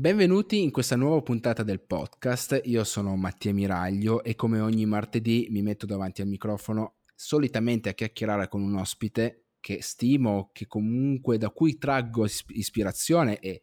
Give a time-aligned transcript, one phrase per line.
[0.00, 2.60] Benvenuti in questa nuova puntata del podcast.
[2.66, 7.94] Io sono Mattia Miraglio e come ogni martedì mi metto davanti al microfono solitamente a
[7.94, 13.62] chiacchierare con un ospite che stimo, che comunque da cui traggo ispirazione e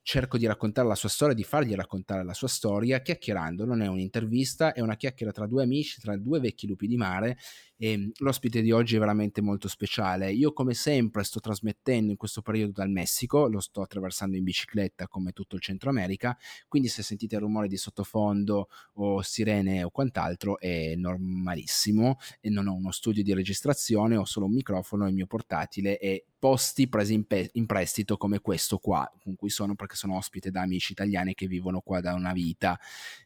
[0.00, 3.66] cerco di raccontare la sua storia, di fargli raccontare la sua storia, chiacchierando.
[3.66, 7.36] Non è un'intervista, è una chiacchiera tra due amici, tra due vecchi lupi di mare.
[7.84, 10.32] E l'ospite di oggi è veramente molto speciale.
[10.32, 15.06] Io, come sempre, sto trasmettendo in questo periodo dal Messico, lo sto attraversando in bicicletta
[15.06, 16.34] come tutto il Centro America.
[16.66, 22.16] Quindi, se sentite rumore di sottofondo o sirene o quant'altro, è normalissimo.
[22.40, 26.24] E non ho uno studio di registrazione, ho solo un microfono, il mio portatile e
[26.44, 30.50] posti presi in, pe- in, prestito come questo qua, con cui sono perché sono ospite
[30.50, 32.78] da amici italiani che vivono qua da una vita.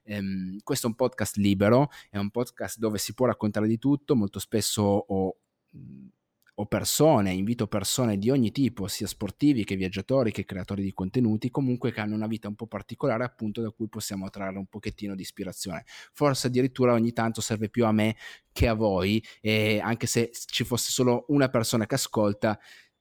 [0.05, 4.15] Ehm, questo è un podcast libero, è un podcast dove si può raccontare di tutto,
[4.15, 5.37] molto spesso ho
[6.61, 11.51] o persone, invito persone di ogni tipo, sia sportivi che viaggiatori che creatori di contenuti,
[11.51, 15.15] comunque che hanno una vita un po' particolare appunto da cui possiamo trarre un pochettino
[15.15, 15.85] di ispirazione.
[15.87, 18.17] Forse addirittura ogni tanto serve più a me
[18.51, 22.59] che a voi e anche se ci fosse solo una persona che ascolta,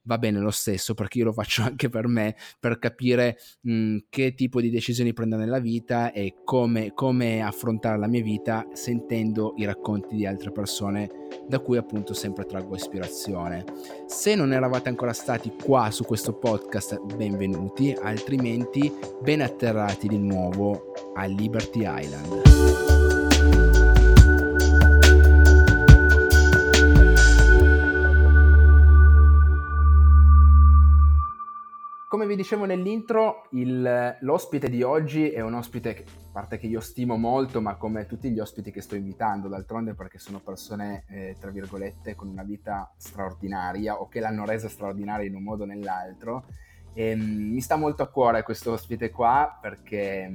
[0.08, 4.34] va bene lo stesso perché io lo faccio anche per me, per capire mh, che
[4.34, 9.64] tipo di decisioni prendere nella vita e come, come affrontare la mia vita sentendo i
[9.64, 13.64] racconti di altre persone da cui appunto sempre traggo ispirazione.
[14.06, 18.90] Se non eravate ancora stati qua su questo podcast, benvenuti, altrimenti
[19.22, 22.97] ben atterrati di nuovo a Liberty Island.
[32.08, 36.66] Come vi dicevo nell'intro, il, l'ospite di oggi è un ospite, che, a parte che
[36.66, 41.04] io stimo molto, ma come tutti gli ospiti che sto invitando, d'altronde perché sono persone,
[41.10, 45.64] eh, tra virgolette, con una vita straordinaria o che l'hanno resa straordinaria in un modo
[45.64, 46.46] o nell'altro.
[46.94, 50.34] E, um, mi sta molto a cuore questo ospite qua perché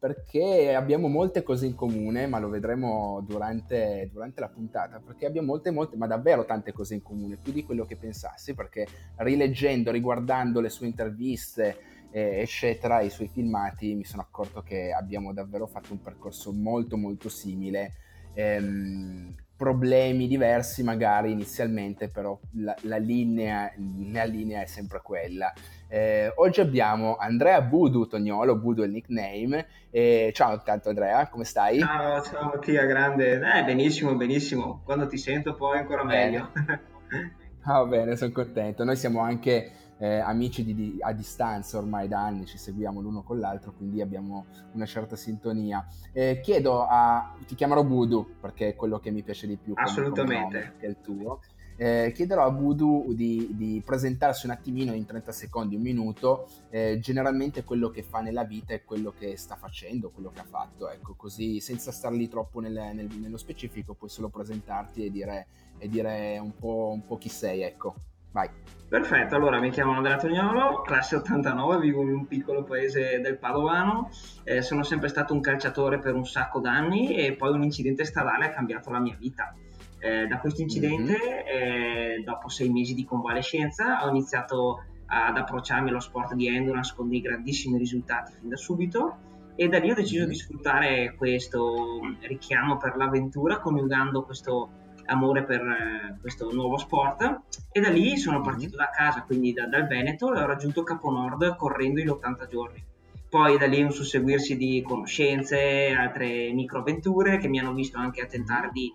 [0.00, 5.48] perché abbiamo molte cose in comune, ma lo vedremo durante, durante, la puntata, perché abbiamo
[5.48, 8.86] molte, molte, ma davvero tante cose in comune, più di quello che pensassi, perché
[9.16, 11.76] rileggendo, riguardando le sue interviste,
[12.12, 16.96] eh, eccetera, i suoi filmati, mi sono accorto che abbiamo davvero fatto un percorso molto,
[16.96, 17.92] molto simile.
[18.32, 23.70] Ehm, problemi diversi magari inizialmente, però la, la, linea,
[24.10, 25.52] la linea è sempre quella.
[25.92, 29.66] Eh, oggi abbiamo Andrea Budu Tognolo, Budu è il nickname.
[29.90, 31.80] Eh, ciao intanto Andrea, come stai?
[31.80, 33.40] Ciao, ciao Mattia, grande.
[33.40, 34.82] Eh, benissimo, benissimo.
[34.84, 36.52] Quando ti sento poi ancora meglio.
[37.64, 38.84] ah, bene, sono contento.
[38.84, 43.24] Noi siamo anche eh, amici di, di, a distanza ormai da anni, ci seguiamo l'uno
[43.24, 45.84] con l'altro, quindi abbiamo una certa sintonia.
[46.12, 47.34] Eh, chiedo a...
[47.44, 49.72] ti chiamerò Budu perché è quello che mi piace di più.
[49.74, 50.56] Assolutamente.
[50.56, 51.40] Nome, che è il tuo.
[51.82, 56.98] Eh, chiederò a Voodoo di, di, presentarsi un attimino in 30 secondi, un minuto, eh,
[57.00, 60.90] generalmente quello che fa nella vita e quello che sta facendo, quello che ha fatto,
[60.90, 65.46] ecco, così senza star lì troppo nel, nel, nello specifico, puoi solo presentarti e dire,
[65.78, 67.94] e dire un, po', un po' chi sei, ecco.
[68.32, 68.50] Vai.
[68.86, 74.10] Perfetto, allora mi chiamo Andrea Tognolo, classe 89, vivo in un piccolo paese del Padovano,
[74.44, 78.44] eh, sono sempre stato un calciatore per un sacco d'anni e poi un incidente stradale
[78.44, 79.54] ha cambiato la mia vita.
[80.00, 81.46] Eh, da questo incidente, mm-hmm.
[81.46, 87.08] eh, dopo sei mesi di convalescenza, ho iniziato ad approcciarmi allo sport di endurance con
[87.08, 89.16] dei grandissimi risultati fin da subito
[89.56, 90.28] e da lì ho deciso mm-hmm.
[90.30, 94.70] di sfruttare questo richiamo per l'avventura coniugando questo
[95.06, 97.40] amore per eh, questo nuovo sport
[97.70, 101.10] e da lì sono partito da casa, quindi da, dal Veneto e ho raggiunto Capo
[101.10, 102.82] Nord correndo in 80 giorni.
[103.28, 108.26] Poi da lì un susseguirsi di conoscenze, altre microavventure che mi hanno visto anche a
[108.26, 108.92] tentare di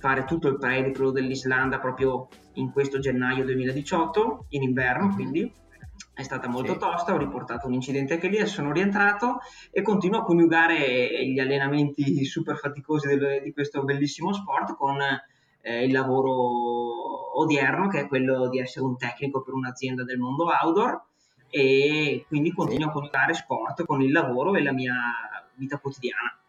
[0.00, 5.14] fare tutto il periplo dell'Islanda proprio in questo gennaio 2018, in inverno mm-hmm.
[5.14, 5.52] quindi.
[6.12, 6.78] È stata molto sì.
[6.78, 9.38] tosta, ho riportato un incidente anche lì, sono rientrato
[9.70, 14.98] e continuo a coniugare gli allenamenti super faticosi del, di questo bellissimo sport con
[15.62, 20.44] eh, il lavoro odierno che è quello di essere un tecnico per un'azienda del mondo
[20.44, 21.02] outdoor
[21.48, 22.88] e quindi continuo sì.
[22.88, 24.94] a coniugare sport con il lavoro e la mia
[25.54, 26.39] vita quotidiana.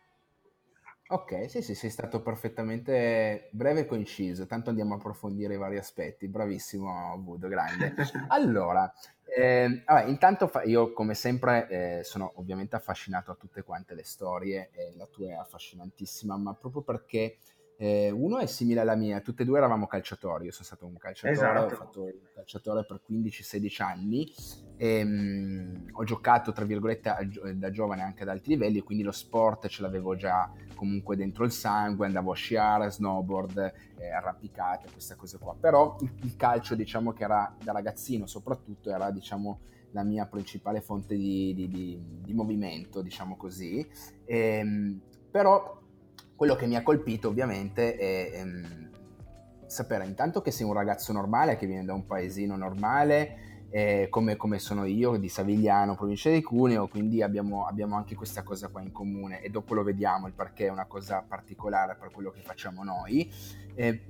[1.11, 5.77] Ok, sì, sì, sei stato perfettamente breve e conciso, tanto andiamo a approfondire i vari
[5.77, 6.29] aspetti.
[6.29, 7.93] Bravissimo, Budo, grande.
[8.29, 8.89] Allora,
[9.25, 14.05] eh, vabbè, intanto fa- io come sempre eh, sono ovviamente affascinato a tutte quante le
[14.05, 17.39] storie e la tua è affascinantissima, ma proprio perché
[17.75, 20.97] eh, uno è simile alla mia, tutte e due eravamo calciatori, io sono stato un
[20.97, 21.73] calciatore, esatto.
[21.73, 24.33] ho fatto il calciatore per 15-16 anni
[24.81, 27.13] e, um, ho giocato tra virgolette
[27.53, 31.51] da giovane anche ad alti livelli, quindi lo sport ce l'avevo già comunque dentro il
[31.51, 35.55] sangue, andavo a sciare, snowboard, eh, arrampicate, queste cose qua.
[35.59, 39.59] Però il, il, calcio diciamo che era da ragazzino soprattutto era diciamo
[39.91, 43.87] la mia principale fonte di, di, di, di movimento, diciamo così.
[44.25, 44.99] Ehm,
[45.29, 45.79] però
[46.35, 48.89] quello che mi ha colpito ovviamente è ehm,
[49.67, 54.35] sapere intanto che sei un ragazzo normale, che viene da un paesino normale, eh, come,
[54.35, 58.81] come, sono io di Savigliano, provincia di Cuneo, quindi abbiamo, abbiamo, anche questa cosa qua
[58.81, 62.41] in comune e dopo lo vediamo il perché è una cosa particolare per quello che
[62.41, 63.31] facciamo noi.
[63.73, 64.01] Eh,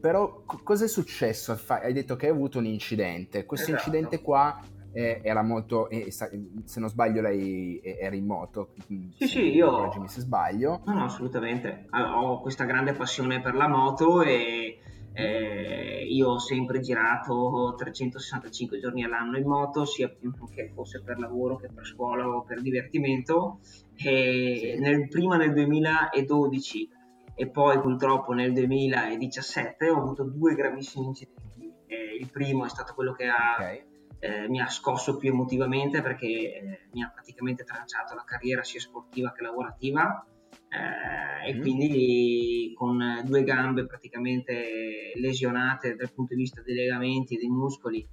[0.00, 1.58] però co- cosa è successo?
[1.66, 3.88] Hai detto che hai avuto un incidente, questo esatto.
[3.88, 4.60] incidente qua
[4.92, 8.74] eh, era molto, eh, se non sbaglio lei era in moto.
[9.16, 9.70] Sì, sì, io...
[9.70, 10.82] Correggimi se sbaglio.
[10.84, 11.86] No, no, assolutamente.
[11.90, 14.78] Ho questa grande passione per la moto e
[15.14, 21.56] eh, io ho sempre girato 365 giorni all'anno in moto, sia che fosse per lavoro
[21.56, 23.60] che per scuola o per divertimento.
[23.94, 24.76] Sì.
[24.78, 26.88] nel, prima nel 2012
[27.34, 31.72] e poi purtroppo nel 2017 ho avuto due gravissimi incidenti.
[31.86, 33.84] Eh, il primo è stato quello che ha, okay.
[34.18, 38.80] eh, mi ha scosso più emotivamente perché eh, mi ha praticamente tranciato la carriera sia
[38.80, 40.26] sportiva che lavorativa
[40.72, 41.60] eh, e mm.
[41.60, 48.06] quindi con due gambe praticamente lesionate dal punto di vista dei legamenti e dei muscoli,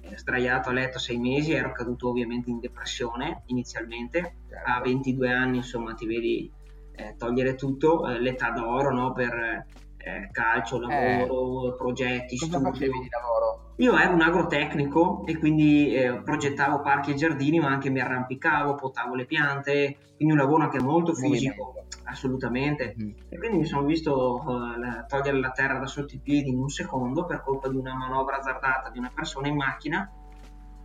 [0.00, 4.70] eh, sdraiato a letto sei mesi, ero caduto ovviamente in depressione inizialmente, certo.
[4.70, 6.50] a 22 anni insomma ti vedi
[6.94, 9.66] eh, togliere tutto, eh, l'età d'oro no, per
[10.04, 12.72] eh, calcio, lavoro, progetti, Cosa studio.
[12.72, 13.74] facevi di lavoro?
[13.76, 18.74] Io ero un agrotecnico e quindi eh, progettavo parchi e giardini, ma anche mi arrampicavo,
[18.74, 21.96] potavo le piante, quindi un lavoro anche molto fisico, Movimento.
[22.04, 22.94] assolutamente.
[23.00, 23.10] Mm.
[23.28, 26.68] E quindi mi sono visto uh, togliere la terra da sotto i piedi in un
[26.68, 30.10] secondo per colpa di una manovra azzardata di una persona in macchina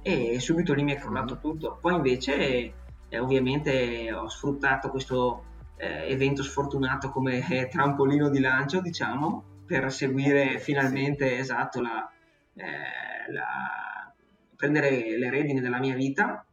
[0.01, 1.39] e subito lì mi è crollato mm.
[1.39, 1.77] tutto.
[1.81, 2.73] Poi invece
[3.09, 5.43] eh, ovviamente ho sfruttato questo
[5.77, 11.35] eh, evento sfortunato come eh, trampolino di lancio, diciamo, per seguire finalmente sì.
[11.35, 12.09] esatto la,
[12.55, 14.11] eh, la,
[14.55, 16.43] prendere le redini della mia vita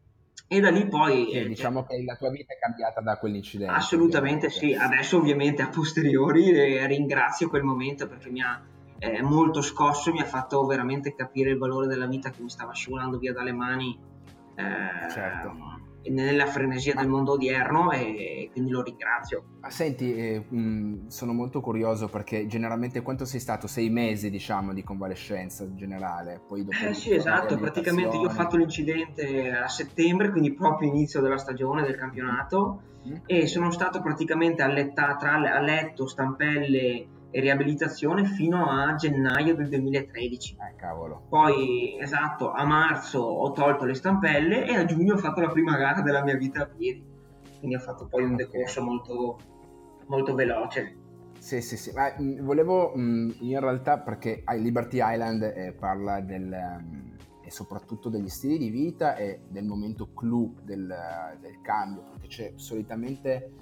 [0.47, 4.47] e da lì poi sì, diciamo che la tua vita è cambiata da quell'incidente assolutamente
[4.47, 4.77] ovviamente.
[4.77, 8.61] sì adesso ovviamente a posteriori eh, ringrazio quel momento perché mi ha
[8.99, 12.73] eh, molto scosso mi ha fatto veramente capire il valore della vita che mi stava
[12.73, 13.99] scivolando via dalle mani
[14.57, 19.45] eh, certo nella frenesia del mondo odierno e quindi lo ringrazio.
[19.61, 23.67] Ah, senti, eh, mh, sono molto curioso perché generalmente quanto sei stato?
[23.67, 26.41] Sei mesi diciamo di convalescenza generale?
[26.47, 31.21] Poi dopo eh sì esatto, praticamente io ho fatto l'incidente a settembre, quindi proprio inizio
[31.21, 33.15] della stagione del campionato mm.
[33.27, 37.07] e sono stato praticamente alletta, tra a letto, stampelle
[37.41, 40.53] riabilitazione fino a gennaio del 2013.
[40.55, 41.27] Eh, cavolo.
[41.29, 45.77] Poi, esatto, a marzo ho tolto le stampelle e a giugno ho fatto la prima
[45.77, 47.05] gara della mia vita a piedi.
[47.59, 49.39] Quindi ho fatto poi un decorso molto,
[50.07, 50.99] molto veloce.
[51.39, 56.51] Sì, sì, sì, ma mm, volevo mm, in realtà perché Liberty Island eh, parla del,
[56.51, 60.95] um, e soprattutto degli stili di vita e del momento clou del,
[61.41, 63.53] del cambio, perché c'è solitamente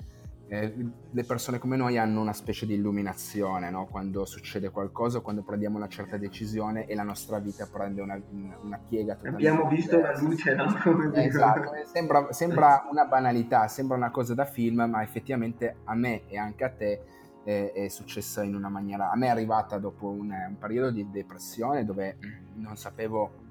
[0.52, 0.74] eh,
[1.10, 3.86] le persone come noi hanno una specie di illuminazione no?
[3.86, 8.20] quando succede qualcosa, quando prendiamo una certa decisione e la nostra vita prende una,
[8.60, 10.66] una piega Abbiamo visto la luce, no?
[11.14, 16.26] Eh, esatto, sembra, sembra, una banalità, sembra una cosa da film, ma effettivamente a me
[16.26, 17.02] e anche a te
[17.44, 19.10] è, è successa in una maniera...
[19.10, 22.18] A me è arrivata dopo un, un periodo di depressione dove
[22.56, 23.41] non sapevo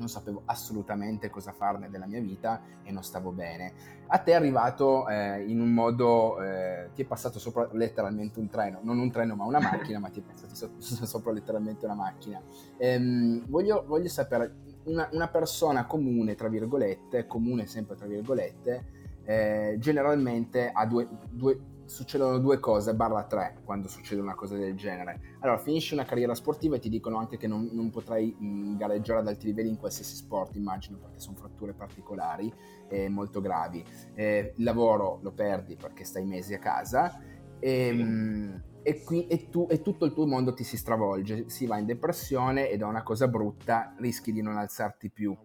[0.00, 3.72] non sapevo assolutamente cosa farne della mia vita e non stavo bene.
[4.06, 8.48] A te è arrivato eh, in un modo, eh, ti è passato sopra letteralmente un
[8.48, 10.72] treno, non un treno ma una macchina, ma ti è passato so-
[11.06, 12.42] sopra letteralmente una macchina.
[12.78, 19.76] Ehm, voglio, voglio, sapere, una, una, persona comune, tra virgolette, comune sempre tra virgolette, eh,
[19.78, 21.58] generalmente ha due, due
[21.90, 25.36] succedono due cose, barra tre, quando succede una cosa del genere.
[25.40, 29.18] Allora, finisci una carriera sportiva e ti dicono anche che non, non potrai mh, gareggiare
[29.18, 32.52] ad alti livelli in qualsiasi sport, immagino, perché sono fratture particolari
[32.88, 33.84] e molto gravi.
[34.14, 37.20] Eh, il lavoro lo perdi perché stai mesi a casa
[37.58, 41.66] e, mh, e, qui, e, tu, e tutto il tuo mondo ti si stravolge, si
[41.66, 45.36] va in depressione ed è una cosa brutta, rischi di non alzarti più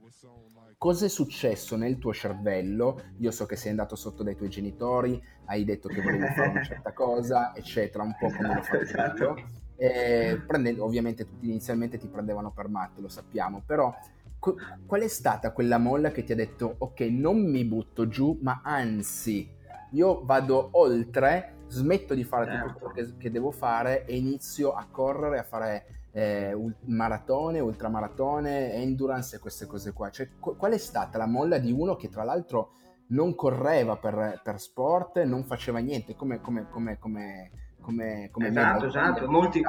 [0.86, 3.02] cosa è successo nel tuo cervello?
[3.18, 6.62] Io so che sei andato sotto dai tuoi genitori, hai detto che volevi fare una
[6.62, 9.24] certa cosa, eccetera, un po' come l'ho fatto esatto.
[9.24, 9.46] io.
[9.78, 13.92] E prendendo, ovviamente tutti inizialmente ti prendevano per matto, lo sappiamo, però
[14.38, 18.38] co- qual è stata quella molla che ti ha detto ok, non mi butto giù,
[18.44, 19.50] ma anzi,
[19.90, 22.78] io vado oltre, smetto di fare tutto certo.
[22.78, 26.56] quello che, che devo fare e inizio a correre, a fare eh,
[26.86, 30.10] maratone, ultramaratone, endurance e queste cose qua.
[30.10, 32.72] Cioè, qu- qual è stata la molla di uno che tra l'altro
[33.08, 38.82] non correva per, per sport, non faceva niente, come, come, come, come, come, come esatto,
[38.84, 39.30] me, esatto.
[39.30, 39.62] Molti,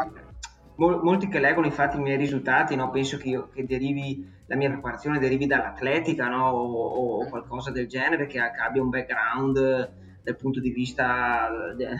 [0.76, 2.90] mol- molti che leggono infatti i miei risultati, no?
[2.90, 6.50] penso che, io, che derivi, la mia preparazione derivi dall'atletica no?
[6.50, 11.48] o, o, qualcosa del genere, che, che abbia un background dal punto di vista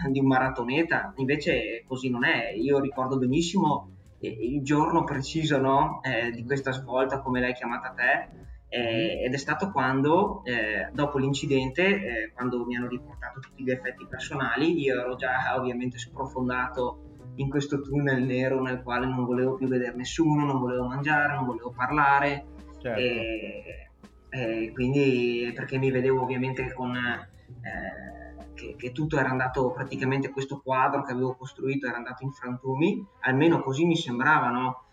[0.09, 2.53] di un maratoneta, invece così non è.
[2.55, 6.01] Io ricordo benissimo il giorno preciso no?
[6.03, 11.19] eh, di questa svolta, come l'hai chiamata te, eh, ed è stato quando, eh, dopo
[11.19, 17.03] l'incidente, eh, quando mi hanno riportato tutti gli effetti personali, io ero già ovviamente sprofondato
[17.37, 21.45] in questo tunnel nero nel quale non volevo più vedere nessuno, non volevo mangiare, non
[21.45, 22.45] volevo parlare.
[22.79, 23.01] Certo.
[23.01, 23.91] E,
[24.29, 28.26] e quindi perché mi vedevo ovviamente con eh,
[28.57, 33.07] che, che, tutto era andato praticamente questo quadro che avevo costruito era andato in frantumi,
[33.21, 34.85] almeno così mi sembrava, no?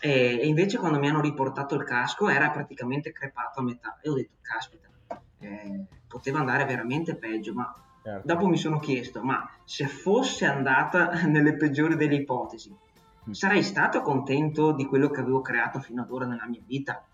[0.00, 4.10] E, e invece quando mi hanno riportato il casco era praticamente crepato a metà e
[4.10, 4.88] ho detto caspita,
[5.38, 8.26] eh, poteva andare veramente peggio, ma Certo.
[8.26, 12.74] Dopo mi sono chiesto, ma se fosse andata nelle peggiori delle ipotesi,
[13.28, 13.30] mm.
[13.30, 17.04] sarei stato contento di quello che avevo creato fino ad ora nella mia vita?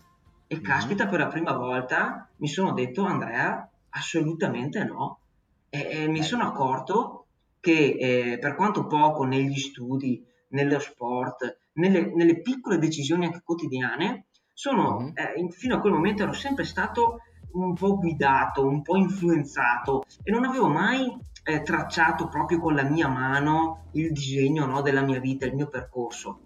[0.47, 0.63] E mm.
[0.63, 5.18] caspita, per la prima volta mi sono detto, Andrea, assolutamente no.
[5.69, 7.25] E, e mi sono accorto
[7.59, 14.25] che eh, per quanto poco negli studi, nello sport, nelle, nelle piccole decisioni anche quotidiane,
[14.53, 15.07] sono, mm.
[15.15, 17.21] eh, fino a quel momento ero sempre stato
[17.53, 22.83] un po' guidato, un po' influenzato e non avevo mai eh, tracciato proprio con la
[22.83, 26.41] mia mano il disegno no, della mia vita, il mio percorso.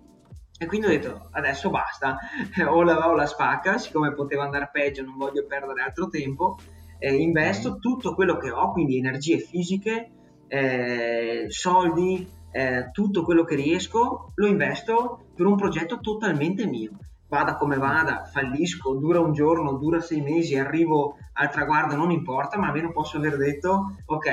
[0.58, 2.18] E quindi ho detto adesso basta,
[2.70, 6.58] o la va o la spacca, siccome poteva andare peggio non voglio perdere altro tempo,
[7.04, 10.10] eh, investo tutto quello che ho, quindi energie fisiche,
[10.48, 16.92] eh, soldi, eh, tutto quello che riesco, lo investo per un progetto totalmente mio.
[17.28, 22.58] Vada come vada, fallisco, dura un giorno, dura sei mesi, arrivo al traguardo, non importa,
[22.58, 24.30] ma almeno posso aver detto, ok,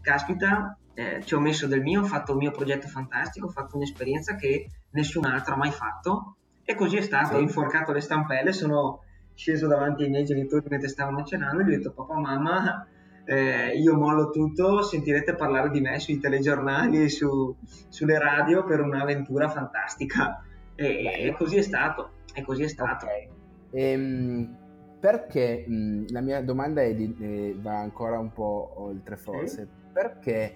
[0.00, 3.74] caspita, eh, ci ho messo del mio, ho fatto il mio progetto fantastico, ho fatto
[3.74, 6.36] un'esperienza che nessun altro ha mai fatto.
[6.62, 7.34] E così è stato, sì.
[7.34, 9.00] ho inforcato le stampelle, sono
[9.34, 12.86] sceso davanti ai miei genitori mentre stavano cenando e gli ho detto papà, mamma,
[13.24, 17.56] eh, io mollo tutto, sentirete parlare di me sui telegiornali e su,
[17.88, 20.44] sulle radio per un'avventura fantastica.
[20.74, 22.10] E, e così è stato.
[22.34, 23.06] E così è stato.
[23.06, 23.28] Okay.
[23.70, 24.56] Ehm,
[25.00, 29.90] perché mh, la mia domanda di, eh, va ancora un po' oltre forse, sì.
[29.92, 30.54] perché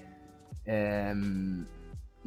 [0.63, 1.67] ehm,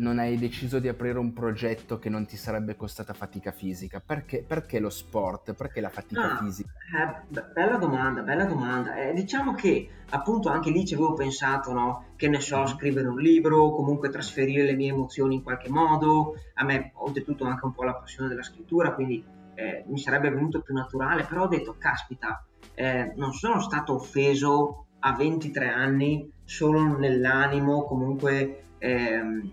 [0.02, 4.02] non hai deciso di aprire un progetto che non ti sarebbe costata fatica fisica?
[4.04, 5.54] Perché, perché lo sport?
[5.54, 6.72] Perché la fatica ah, fisica?
[6.72, 8.96] Eh, bella domanda, bella domanda.
[8.96, 12.06] Eh, diciamo che appunto anche lì ci avevo pensato, no?
[12.16, 12.66] Che ne so, mm-hmm.
[12.68, 16.34] scrivere un libro, comunque trasferire le mie emozioni in qualche modo.
[16.56, 20.62] A me oltretutto anche un po' la passione della scrittura, quindi eh, mi sarebbe venuto
[20.62, 22.44] più naturale, però ho detto, caspita,
[22.74, 29.52] eh, non sono stato offeso a 23 anni solo nell'animo, comunque ehm,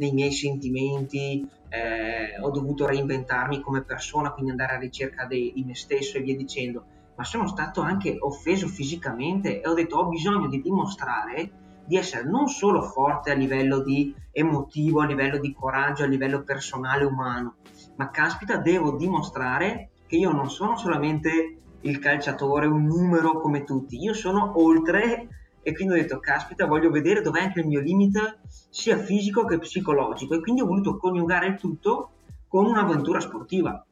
[0.00, 5.62] nei miei sentimenti, eh, ho dovuto reinventarmi come persona, quindi andare a ricerca de- di
[5.62, 10.08] me stesso e via dicendo, ma sono stato anche offeso fisicamente e ho detto ho
[10.08, 11.50] bisogno di dimostrare
[11.84, 16.42] di essere non solo forte a livello di emotivo, a livello di coraggio, a livello
[16.42, 17.56] personale umano,
[17.96, 24.00] ma caspita, devo dimostrare che io non sono solamente il calciatore, un numero come tutti,
[24.00, 28.38] io sono oltre e quindi ho detto caspita, voglio vedere dov'è anche il mio limite
[28.48, 32.10] sia fisico che psicologico e quindi ho voluto coniugare il tutto
[32.48, 33.84] con un'avventura sportiva.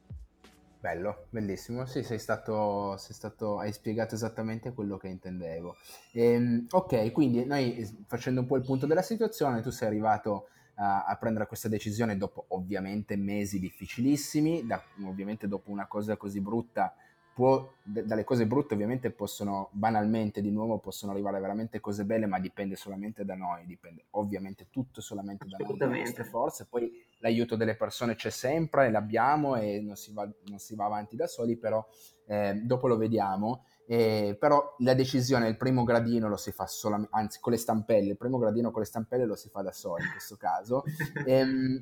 [0.79, 1.85] Bello, bellissimo.
[1.85, 5.75] Sì, sei stato, sei stato, hai spiegato esattamente quello che intendevo.
[6.13, 11.03] Ehm, ok, quindi noi facendo un po' il punto della situazione, tu sei arrivato a,
[11.03, 16.95] a prendere questa decisione dopo ovviamente mesi difficilissimi, da, ovviamente dopo una cosa così brutta,
[17.39, 22.37] può, dalle cose brutte ovviamente possono banalmente di nuovo possono arrivare veramente cose belle, ma
[22.37, 27.55] dipende solamente da noi, dipende ovviamente tutto solamente da noi, dalle nostre forze, poi l'aiuto
[27.55, 31.55] delle persone c'è sempre, l'abbiamo e non si va, non si va avanti da soli,
[31.55, 31.87] però
[32.27, 33.63] eh, dopo lo vediamo.
[33.87, 38.11] Eh, però la decisione, il primo gradino lo si fa solamente, anzi con le stampelle,
[38.11, 40.83] il primo gradino con le stampelle lo si fa da soli in questo caso.
[41.25, 41.81] ehm,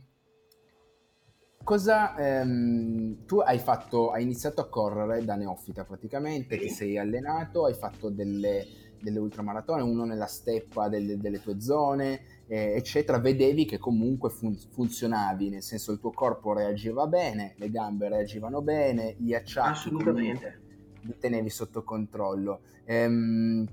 [1.67, 7.65] cosa ehm, tu hai fatto, hai iniziato a correre da neofita praticamente, ti sei allenato,
[7.65, 8.65] hai fatto delle,
[9.01, 14.55] delle ultramaratone, uno nella steppa delle, delle tue zone, eh, eccetera, vedevi che comunque fun-
[14.55, 20.61] funzionavi, nel senso il tuo corpo reagiva bene, le gambe reagivano bene, gli acciacchi Assolutamente.
[21.01, 22.61] li tenevi sotto controllo.
[22.85, 23.67] Ehm,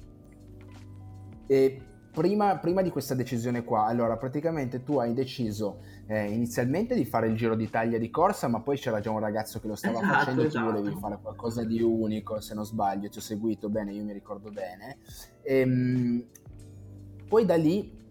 [1.46, 7.04] e prima, prima, di questa decisione qua, allora praticamente tu hai deciso eh, inizialmente di
[7.04, 10.00] fare il Giro d'Italia di corsa, ma poi c'era già un ragazzo che lo stava
[10.00, 10.66] esatto, facendo e esatto.
[10.66, 14.12] tu volevi fare qualcosa di unico, se non sbaglio, ti ho seguito bene, io mi
[14.12, 14.98] ricordo bene.
[15.42, 16.24] Ehm,
[17.28, 18.02] poi da lì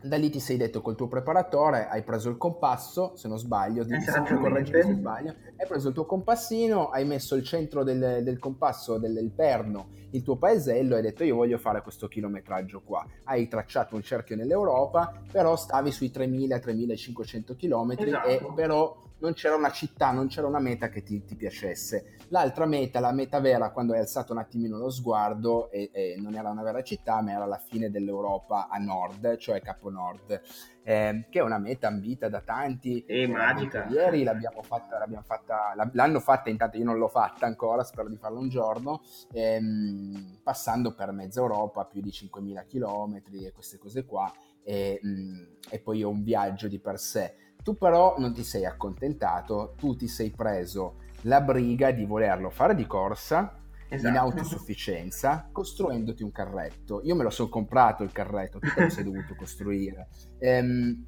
[0.00, 3.84] da lì ti sei detto col tuo preparatore, hai preso il compasso, se non sbaglio,
[3.84, 8.22] devi sempre correggere se sbaglio, hai preso il tuo compassino, hai messo il centro del,
[8.22, 12.06] del compasso, del, del, perno, il tuo paesello e hai detto io voglio fare questo
[12.06, 13.04] chilometraggio qua.
[13.24, 18.28] Hai tracciato un cerchio nell'Europa, però stavi sui 3000-3500 km esatto.
[18.28, 22.16] e però non c'era una città, non c'era una meta che ti, ti, piacesse.
[22.28, 26.34] L'altra meta, la meta vera, quando hai alzato un attimino lo sguardo, e, e non
[26.34, 30.40] era una vera città, ma era la fine dell'Europa a nord, cioè Capo Nord,
[30.82, 33.04] eh, che è una meta ambita da tanti.
[33.06, 33.86] E magica.
[33.88, 38.16] Ieri l'abbiamo fatta, l'abbiamo fatta, l'hanno fatta, intanto io non l'ho fatta ancora, spero di
[38.16, 44.04] farlo un giorno, ehm, passando per mezza Europa, più di 5.000 km e queste cose
[44.04, 44.32] qua,
[44.62, 48.44] e, mh, mm, e poi è un viaggio di per sé tu però non ti
[48.44, 53.60] sei accontentato, tu ti sei preso la briga di volerlo fare di corsa
[53.90, 54.08] esatto.
[54.08, 57.02] in autosufficienza costruendoti un carretto.
[57.04, 60.08] Io me lo sono comprato il carretto, tu te lo sei dovuto costruire.
[60.38, 61.04] Ehm,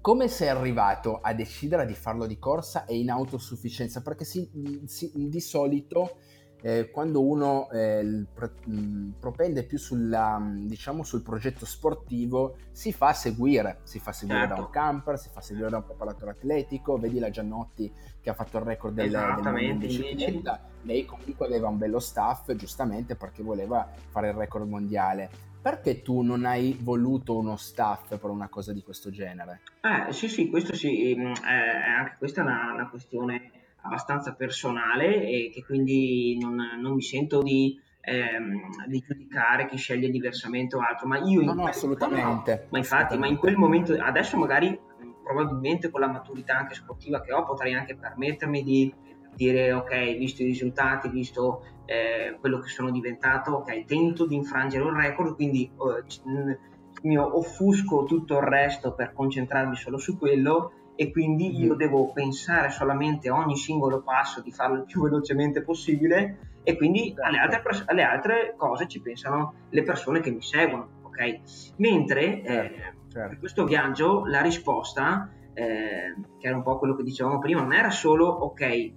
[0.00, 4.00] come sei arrivato a decidere di farlo di corsa e in autosufficienza?
[4.00, 4.48] Perché si,
[4.86, 6.16] si, di solito
[6.62, 13.12] eh, quando uno eh, pro, mh, propende più sulla, diciamo, sul progetto sportivo si fa
[13.12, 14.54] seguire, si fa seguire certo.
[14.54, 18.34] da un camper, si fa seguire da un preparatore atletico, vedi la Giannotti che ha
[18.34, 23.88] fatto il record del, del bicicletta, lei comunque aveva un bello staff giustamente perché voleva
[24.08, 25.48] fare il record mondiale.
[25.60, 29.60] Perché tu non hai voluto uno staff per una cosa di questo genere?
[29.82, 35.50] Eh, sì, sì, questo sì, eh, anche questa è una, una questione abbastanza personale e
[35.52, 41.06] che quindi non, non mi sento di, ehm, di, giudicare chi sceglie diversamente o altro,
[41.06, 41.42] ma io...
[41.42, 42.54] No, no, assolutamente.
[42.54, 44.78] No, ma infatti, ma in quel momento, adesso magari
[45.22, 48.92] probabilmente con la maturità anche sportiva che ho potrei anche permettermi di
[49.34, 54.84] dire ok, visto i risultati, visto eh, quello che sono diventato, ok, tento di infrangere
[54.84, 56.58] un record, quindi eh,
[57.02, 62.68] mi offusco tutto il resto per concentrarmi solo su quello e quindi io devo pensare
[62.68, 67.68] solamente a ogni singolo passo di farlo il più velocemente possibile e quindi alle certo.
[67.68, 71.40] altre, alle altre cose ci pensano le persone che mi seguono, ok?
[71.76, 73.28] Mentre certo, eh, certo.
[73.30, 77.72] per questo viaggio la risposta, eh, che era un po' quello che dicevamo prima, non
[77.72, 78.92] era solo ok,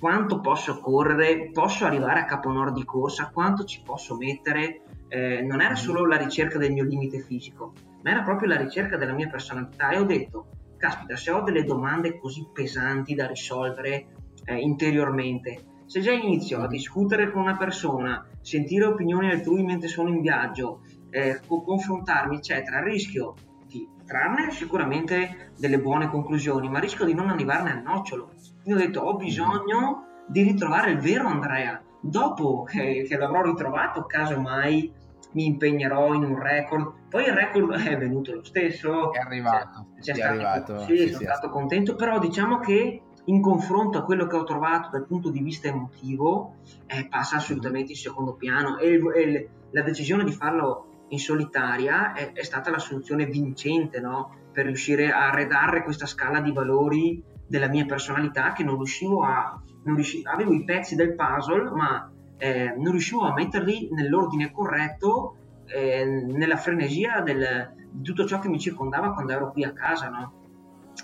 [0.00, 5.42] quanto posso correre, posso arrivare a capo nord di corsa, quanto ci posso mettere, eh,
[5.42, 9.12] non era solo la ricerca del mio limite fisico, ma era proprio la ricerca della
[9.12, 10.46] mia personalità e ho detto
[10.84, 14.06] caspita, se ho delle domande così pesanti da risolvere
[14.44, 20.10] eh, interiormente, se già inizio a discutere con una persona, sentire opinioni altrui mentre sono
[20.10, 23.34] in viaggio, eh, confrontarmi, eccetera, rischio
[23.66, 28.32] di trarne sicuramente delle buone conclusioni, ma rischio di non arrivarne al nocciolo.
[28.62, 31.82] Quindi ho detto, ho bisogno di ritrovare il vero Andrea.
[32.00, 34.92] Dopo che, che l'avrò ritrovato, casomai
[35.34, 36.92] mi impegnerò in un record.
[37.08, 39.12] Poi il record è venuto lo stesso.
[39.12, 39.88] È arrivato.
[40.00, 40.78] C'è, c'è è stato, arrivato.
[40.80, 44.44] Sì, sì sono sì, stato contento, però diciamo che in confronto a quello che ho
[44.44, 49.82] trovato dal punto di vista emotivo eh, passa assolutamente in secondo piano e, e, la
[49.82, 54.36] decisione di farlo in solitaria è, è stata la soluzione vincente no?
[54.52, 59.60] per riuscire a redare questa scala di valori della mia personalità che non riuscivo a
[59.84, 62.10] non riuscivo, avevo i pezzi del puzzle ma
[62.44, 68.50] eh, non riuscivo a metterli nell'ordine corretto, eh, nella frenesia del, di tutto ciò che
[68.50, 70.42] mi circondava quando ero qui a casa, no?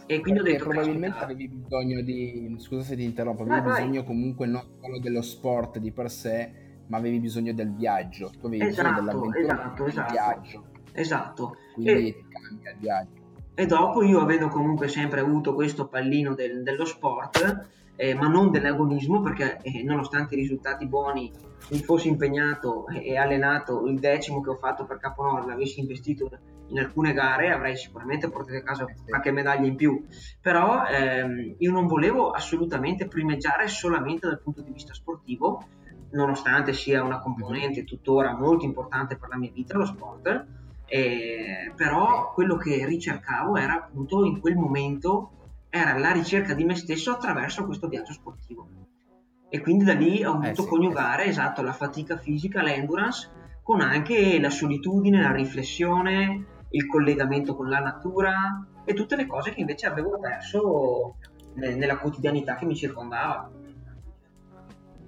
[0.04, 3.72] E quindi Perché ho detto probabilmente avevi bisogno di scusa se ti interrompo, avevi vai,
[3.72, 4.04] bisogno vai.
[4.04, 6.52] comunque non solo dello sport di per sé,
[6.88, 8.30] ma avevi bisogno del viaggio.
[8.38, 10.12] Tu avevi esatto, bisogno dell'avventura esatto, del esatto.
[10.12, 10.64] viaggio.
[10.92, 11.56] Esatto.
[11.72, 13.20] Quindi e, cambia il viaggio.
[13.54, 17.68] E dopo io avendo comunque sempre avuto questo pallino del, dello sport,
[18.00, 21.30] eh, ma non dell'agonismo perché eh, nonostante i risultati buoni
[21.68, 26.30] mi fossi impegnato e allenato il decimo che ho fatto per Caponord l'avessi investito
[26.68, 30.02] in alcune gare avrei sicuramente portato a casa qualche medaglia in più.
[30.40, 35.62] Però ehm, io non volevo assolutamente primeggiare solamente dal punto di vista sportivo
[36.12, 40.46] nonostante sia una componente tuttora molto importante per la mia vita lo sport.
[40.86, 45.32] Eh, però quello che ricercavo era appunto in quel momento
[45.70, 48.68] era la ricerca di me stesso attraverso questo viaggio sportivo.
[49.48, 51.30] E quindi da lì ho voluto eh sì, coniugare eh sì.
[51.30, 53.30] esatto, la fatica fisica, l'endurance,
[53.62, 59.52] con anche la solitudine, la riflessione, il collegamento con la natura e tutte le cose
[59.52, 61.16] che invece avevo perso
[61.54, 63.50] nella quotidianità che mi circondava.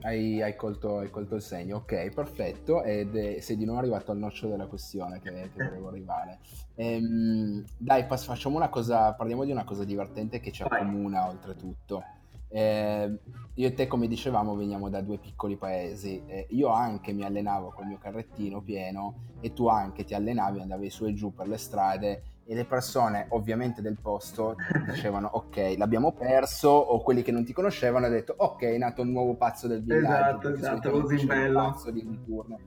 [0.04, 2.82] Hai, hai, colto, hai, colto, il segno, ok, perfetto.
[2.82, 6.40] Ed è, sei di nuovo arrivato al nocciolo della questione che, che volevo arrivare.
[6.74, 12.02] Ehm, dai, pass- facciamo una cosa, parliamo di una cosa divertente che ci accomuna oltretutto.
[12.48, 13.18] Eh,
[13.54, 16.20] io e te, come dicevamo, veniamo da due piccoli paesi.
[16.26, 20.90] Eh, io anche mi allenavo col mio carrettino pieno e tu anche ti allenavi, andavi
[20.90, 26.12] su e giù per le strade e le persone ovviamente del posto dicevano ok l'abbiamo
[26.12, 29.66] perso o quelli che non ti conoscevano hanno detto ok è nato un nuovo pazzo
[29.66, 32.58] del villaggio esatto esatto lo zimbello pazzo di un turno.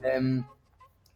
[0.00, 0.44] Ehm,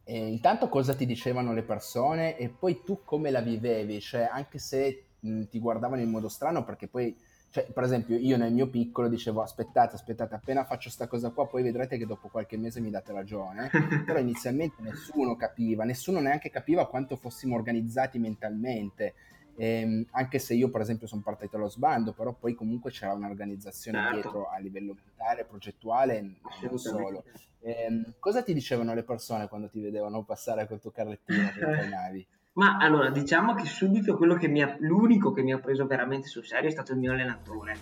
[0.05, 2.37] intanto cosa ti dicevano le persone?
[2.37, 4.01] E poi tu come la vivevi?
[4.01, 7.17] Cioè anche se mh, ti guardavano in modo strano perché poi
[7.53, 11.47] cioè, per esempio, io nel mio piccolo dicevo aspettate, aspettate, appena faccio sta cosa qua,
[11.47, 13.69] poi vedrete che dopo qualche mese mi date ragione.
[14.07, 19.13] Però inizialmente nessuno capiva, nessuno neanche capiva quanto fossimo organizzati mentalmente.
[19.57, 23.99] Ehm, anche se io, per esempio, sono partito allo sbando, però poi comunque c'era un'organizzazione
[23.99, 24.15] certo.
[24.15, 27.23] dietro a livello mentale, progettuale, non solo.
[27.61, 32.27] Ehm, cosa ti dicevano le persone quando ti vedevano passare col tuo carrettino che navi?
[32.55, 36.29] Ma allora, diciamo che subito quello che mi ha, l'unico che mi ha preso veramente
[36.29, 37.77] sul serio è stato il mio allenatore.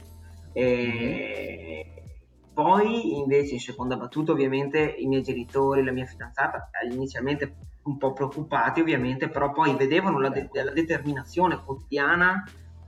[0.53, 2.53] E mm-hmm.
[2.55, 8.13] poi invece in seconda battuta ovviamente i miei genitori, la mia fidanzata, inizialmente un po'
[8.13, 12.45] preoccupati ovviamente, però poi vedevano la, de- la determinazione quotidiana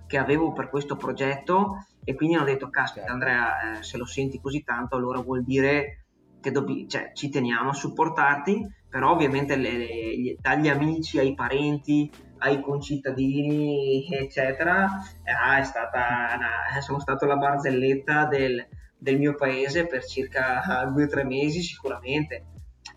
[0.06, 3.12] che avevo per questo progetto e quindi hanno detto, caspita certo.
[3.12, 6.01] Andrea, eh, se lo senti così tanto allora vuol dire
[6.42, 12.10] che dobbi- cioè, ci teniamo a supportarti però ovviamente le, le, dagli amici ai parenti
[12.38, 14.84] ai concittadini eccetera
[15.24, 18.66] ah, stata una, sono stato la barzelletta del,
[18.98, 22.44] del mio paese per circa due o tre mesi sicuramente.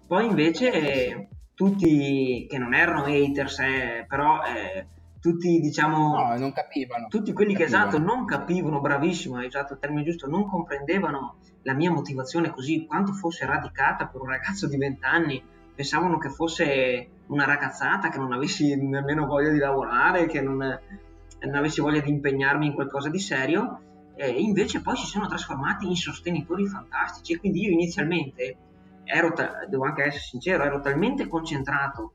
[0.05, 4.87] Poi invece tutti che non erano haters eh, però eh,
[5.25, 7.07] tutti diciamo no, non capivano.
[7.07, 7.89] tutti quelli non che capivano.
[7.89, 12.85] esatto non capivano bravissimo hai usato il termine giusto non comprendevano la mia motivazione così
[12.85, 15.43] quanto fosse radicata per un ragazzo di 20 anni
[15.75, 21.55] pensavano che fosse una ragazzata, che non avessi nemmeno voglia di lavorare, che non, non
[21.55, 23.81] avessi voglia di impegnarmi in qualcosa di serio,
[24.15, 27.33] e invece poi si sono trasformati in sostenitori fantastici.
[27.33, 28.57] E quindi io inizialmente
[29.03, 29.33] ero,
[29.67, 32.13] devo anche essere sincero, ero talmente concentrato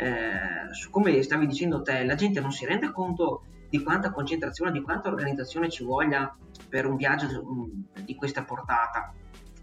[0.00, 4.80] eh, come stavi dicendo te, la gente non si rende conto di quanta concentrazione, di
[4.80, 6.34] quanta organizzazione ci voglia
[6.68, 7.26] per un viaggio
[8.02, 9.12] di questa portata.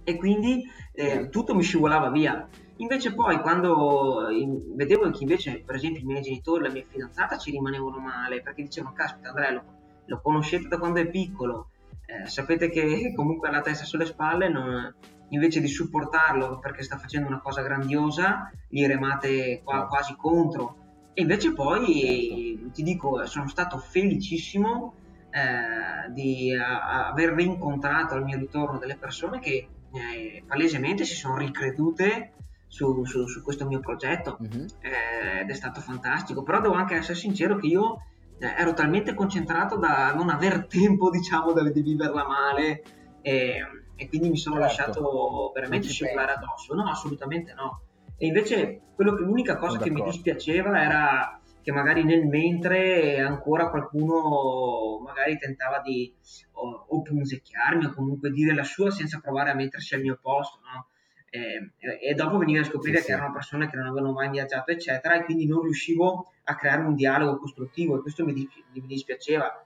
[0.04, 2.48] E quindi eh, tutto mi scivolava via.
[2.78, 4.28] Invece poi quando
[4.76, 8.62] vedevo che invece per esempio i miei genitori, la mia fidanzata ci rimanevano male perché
[8.62, 9.64] dicevano caspita Andrea lo,
[10.06, 11.72] lo conoscete da quando è piccolo,
[12.06, 14.94] eh, sapete che comunque ha la testa sulle spalle, non,
[15.30, 20.86] invece di supportarlo perché sta facendo una cosa grandiosa, gli remate qua, quasi contro.
[21.14, 22.72] E invece poi certo.
[22.72, 24.94] ti dico, sono stato felicissimo
[25.32, 31.38] eh, di a, aver rincontrato al mio ritorno delle persone che eh, palesemente si sono
[31.38, 32.34] ricredute
[32.68, 34.66] su, su, su questo mio progetto mm-hmm.
[34.82, 36.44] eh, ed è stato fantastico.
[36.44, 38.04] Però devo anche essere sincero che io
[38.40, 42.84] eh, ero talmente concentrato da non aver tempo, diciamo, di viverla male
[43.22, 43.62] e,
[43.98, 44.68] e quindi mi sono certo.
[44.68, 46.74] lasciato veramente scivolare addosso.
[46.74, 47.82] No, assolutamente no.
[48.18, 53.70] E invece quello che, l'unica cosa che mi dispiaceva era che magari nel mentre ancora
[53.70, 56.14] qualcuno magari tentava di
[56.54, 60.60] o, o punzecchiarmi o comunque dire la sua senza provare a mettersi al mio posto,
[60.62, 60.88] no?
[61.30, 64.72] eh, e dopo venire a scoprire sì, che erano persone che non avevano mai viaggiato,
[64.72, 68.86] eccetera, e quindi non riuscivo a creare un dialogo costruttivo e questo mi, dis- mi
[68.86, 69.66] dispiaceva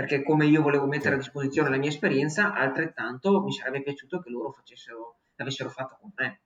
[0.00, 4.30] perché come io volevo mettere a disposizione la mia esperienza, altrettanto mi sarebbe piaciuto che
[4.30, 6.40] loro facessero, l'avessero fatta con me.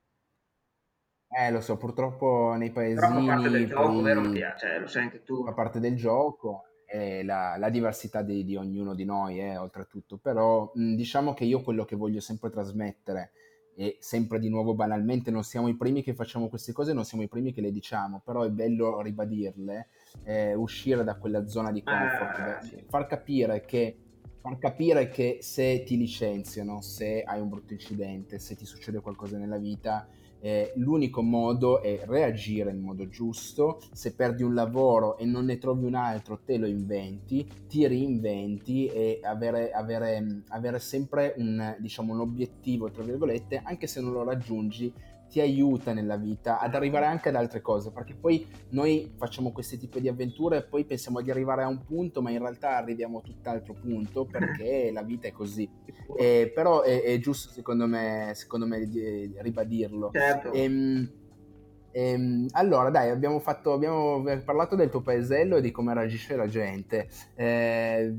[1.29, 3.27] Eh, lo so, purtroppo nei paesini...
[3.29, 4.23] Fa parte del gioco, vero?
[4.57, 5.45] Cioè, lo sai anche tu.
[5.45, 10.19] Fa parte del gioco, e la, la diversità di, di, ognuno di noi, eh, oltretutto.
[10.19, 13.31] Però mh, diciamo che io quello che voglio sempre trasmettere
[13.77, 17.23] e sempre di nuovo banalmente non siamo i primi che facciamo queste cose, non siamo
[17.23, 19.91] i primi che le diciamo, però è bello ribadirle,
[20.23, 23.97] eh, uscire da quella zona di comfort, eh, far capire che
[24.45, 29.39] far capire che se ti licenziano, se hai un brutto incidente, se ti succede qualcosa
[29.39, 30.07] nella vita,
[30.41, 35.57] eh, l'unico modo è reagire in modo giusto, se perdi un lavoro e non ne
[35.57, 42.13] trovi un altro te lo inventi, ti reinventi e avere, avere, avere sempre un, diciamo,
[42.13, 44.93] un obiettivo, tra virgolette, anche se non lo raggiungi,
[45.35, 49.77] ti aiuta nella vita ad arrivare anche ad altre cose, perché poi noi facciamo questi
[49.77, 53.19] tipi di avventure e poi pensiamo di arrivare a un punto, ma in realtà arriviamo
[53.19, 55.69] a tutt'altro punto perché la vita è così.
[56.17, 58.89] Eh, però è, è, giusto secondo me, secondo me
[59.39, 60.11] ribadirlo.
[60.13, 60.53] Certo.
[60.53, 61.11] Ehm,
[61.91, 66.47] ehm, allora, dai, abbiamo, fatto, abbiamo parlato del tuo paesello e di come reagisce la
[66.47, 67.09] gente.
[67.35, 68.15] Eh,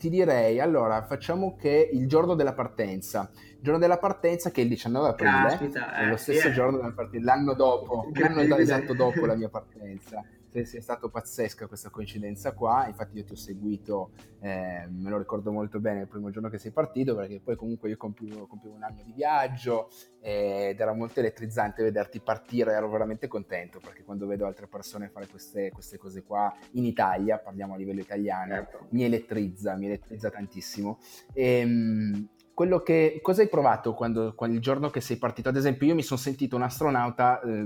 [0.00, 4.64] ti direi, allora, facciamo che il giorno della partenza, il giorno della partenza che è
[4.64, 8.56] il 19 aprile, Caspita, è lo eh, stesso sì, giorno della partenza, l'anno dopo, l'anno
[8.56, 10.24] esatto dopo la mia partenza.
[10.64, 14.10] Sia stato pazzesca questa coincidenza qua, infatti io ti ho seguito,
[14.40, 17.88] eh, me lo ricordo molto bene il primo giorno che sei partito, perché poi comunque
[17.88, 23.28] io compivo, compivo un anno di viaggio ed era molto elettrizzante vederti partire, ero veramente
[23.28, 27.76] contento, perché quando vedo altre persone fare queste, queste cose qua in Italia, parliamo a
[27.76, 28.86] livello italiano, certo.
[28.90, 30.98] mi elettrizza, mi elettrizza tantissimo.
[31.32, 32.28] E, ehm,
[32.60, 35.48] quello che, cosa hai provato quando, quando, il giorno che sei partito?
[35.48, 37.62] Ad esempio, io mi sono sentito un astronauta eh,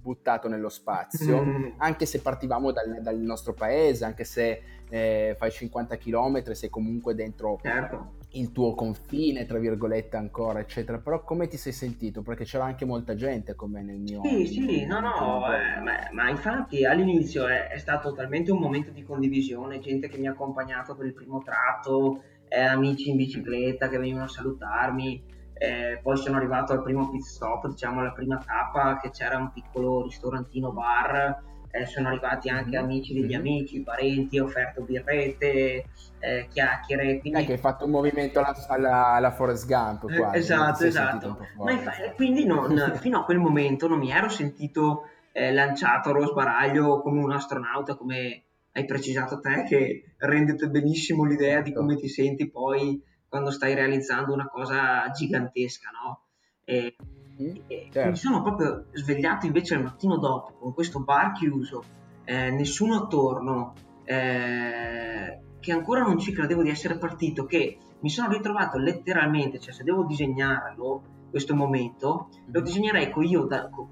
[0.00, 1.64] buttato nello spazio, mm.
[1.78, 7.14] anche se partivamo dal, dal, nostro paese, anche se eh, fai 50 km, sei comunque
[7.14, 8.14] dentro certo.
[8.32, 10.98] il tuo confine, tra virgolette, ancora, eccetera.
[10.98, 12.22] Però come ti sei sentito?
[12.22, 14.22] Perché c'era anche molta gente come nel mio...
[14.24, 18.90] Sì, sì, no, no, eh, ma, ma, infatti all'inizio è, è stato talmente un momento
[18.90, 23.88] di condivisione, gente che mi ha accompagnato per il primo tratto eh, amici in bicicletta
[23.88, 25.38] che venivano a salutarmi.
[25.62, 29.52] Eh, poi sono arrivato al primo pit stop, diciamo alla prima tappa, che c'era un
[29.52, 31.48] piccolo ristorantino bar.
[31.70, 32.82] Eh, sono arrivati anche mm-hmm.
[32.82, 33.38] amici degli mm-hmm.
[33.40, 35.84] amici, parenti, ho offerto birrette,
[36.18, 37.20] eh, chiacchiere.
[37.20, 37.44] Quindi...
[37.44, 40.08] che hai fatto un movimento alla, alla, alla Forest Gump.
[40.08, 41.38] Eh, quasi, esatto, esatto.
[41.58, 42.12] Fa...
[42.16, 47.22] quindi non, fino a quel momento non mi ero sentito eh, lanciato allo sbaraglio come
[47.22, 52.98] un astronauta, come hai precisato te che rendete benissimo l'idea di come ti senti poi
[53.30, 56.24] quando stai realizzando una cosa gigantesca, no?
[56.64, 56.96] E,
[57.40, 57.54] mm,
[57.90, 58.10] certo.
[58.10, 61.82] mi sono proprio svegliato invece il mattino dopo con questo bar chiuso,
[62.24, 63.72] eh, nessuno attorno,
[64.04, 69.72] eh, che ancora non ci credevo di essere partito, che mi sono ritrovato letteralmente, cioè
[69.72, 72.64] se devo disegnarlo, questo momento, lo mm.
[72.64, 73.86] disegnerei con, io da, con,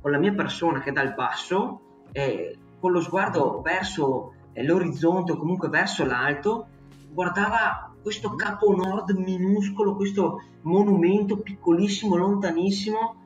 [0.00, 5.36] con la mia persona che dal basso eh, con lo sguardo verso eh, l'orizzonte o
[5.36, 6.68] comunque verso l'alto,
[7.10, 13.16] guardava questo capo nord minuscolo, questo monumento piccolissimo, lontanissimo,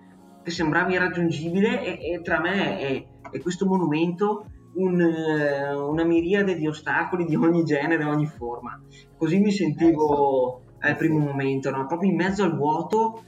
[0.43, 6.57] che sembrava irraggiungibile e, e tra me e, e, questo monumento un, eh, una miriade
[6.57, 8.81] di ostacoli di ogni genere, ogni forma.
[9.17, 11.87] Così mi sentivo eh, al primo momento, no?
[11.87, 13.23] proprio in mezzo al vuoto,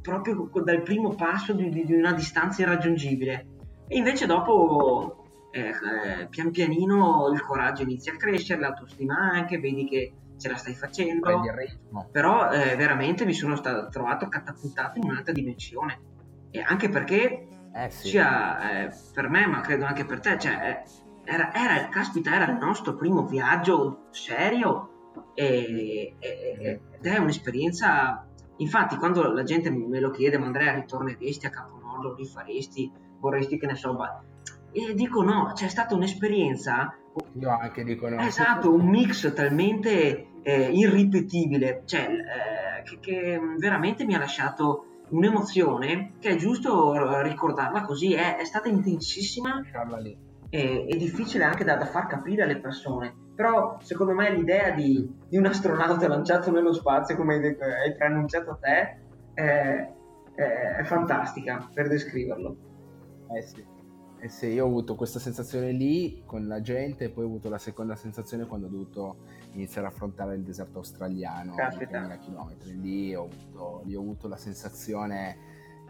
[0.00, 3.46] proprio dal primo passo di, di una distanza irraggiungibile.
[3.86, 10.12] E invece dopo eh, pian pianino il coraggio inizia a crescere, l'autostima anche, vedi che
[10.42, 11.40] ce la stai facendo,
[12.10, 16.00] però eh, veramente mi sono stato, trovato catapultato in un'altra dimensione
[16.50, 18.08] e anche perché eh sì.
[18.08, 20.82] sia eh, per me ma credo anche per te, cioè,
[21.24, 28.26] era, era, caspita, era il nostro primo viaggio serio e, e, ed è un'esperienza
[28.56, 33.66] infatti quando la gente me lo chiede ma Andrea ritorneresti a Caponordo, rifaresti, vorresti che
[33.66, 33.94] ne so
[34.72, 36.96] e dico no, c'è stata un'esperienza.
[37.38, 38.18] Io anche dico no.
[38.20, 46.14] Esatto, un mix talmente eh, irripetibile, cioè eh, che, che, veramente mi ha lasciato un'emozione
[46.18, 49.60] che è giusto ricordarla così, è, è stata intensissima
[50.48, 53.14] e è difficile anche da, da, far capire alle persone.
[53.34, 58.58] Però secondo me l'idea di, di un astronauta lanciato nello spazio, come hai, hai preannunciato
[58.60, 59.00] te,
[59.32, 59.92] è,
[60.34, 60.42] è,
[60.78, 62.56] è fantastica per descriverlo.
[63.34, 63.64] Eh sì.
[64.20, 67.48] Eh sì, io ho avuto questa sensazione lì con la gente e poi ho avuto
[67.48, 69.16] la seconda sensazione quando ho dovuto
[69.52, 72.54] iniziare a affrontare il deserto australiano di 3000 km.
[72.80, 75.36] Lì ho avuto, lì ho avuto la sensazione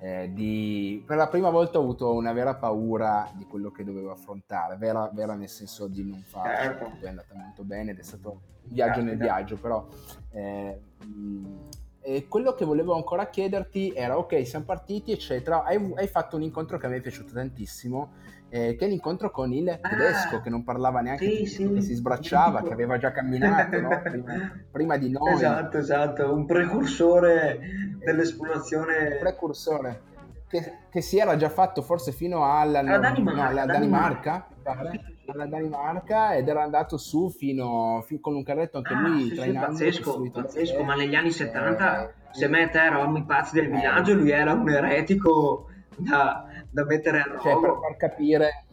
[0.00, 1.02] eh, di...
[1.06, 5.08] Per la prima volta ho avuto una vera paura di quello che dovevo affrontare, vera,
[5.12, 6.56] vera nel senso di non farlo.
[6.56, 7.06] Certo.
[7.06, 9.10] È andata molto bene ed è stato un viaggio Caspita.
[9.10, 9.86] nel viaggio, però...
[10.30, 11.68] Eh, mh,
[12.04, 15.62] e quello che volevo ancora chiederti era, ok, siamo partiti, eccetera.
[15.62, 18.12] Hai, hai fatto un incontro che a me è piaciuto tantissimo,
[18.48, 21.72] eh, che è l'incontro con il tedesco, ah, che non parlava neanche, sì, sì.
[21.72, 23.88] che si sbracciava, che aveva già camminato no?
[24.02, 25.32] prima, prima, di noi.
[25.32, 27.60] Esatto, esatto, un precursore
[28.04, 29.12] dell'esplorazione.
[29.12, 30.02] Un precursore.
[30.48, 35.11] Che, che, si era già fatto forse fino alla, alla Danimarca, no, alla Danimarca, Danimarca
[35.26, 39.34] alla Danimarca ed era andato su fino, fino con un carretto anche ah, lui sì,
[39.34, 39.68] trainando.
[39.68, 43.70] Pazzesco, pazzesco, ma negli anni 70 eh, se me e te eravamo i pazzi del
[43.70, 47.42] villaggio, lui era un eretico da, da mettere a rogo.
[47.42, 48.64] Cioè, per far capire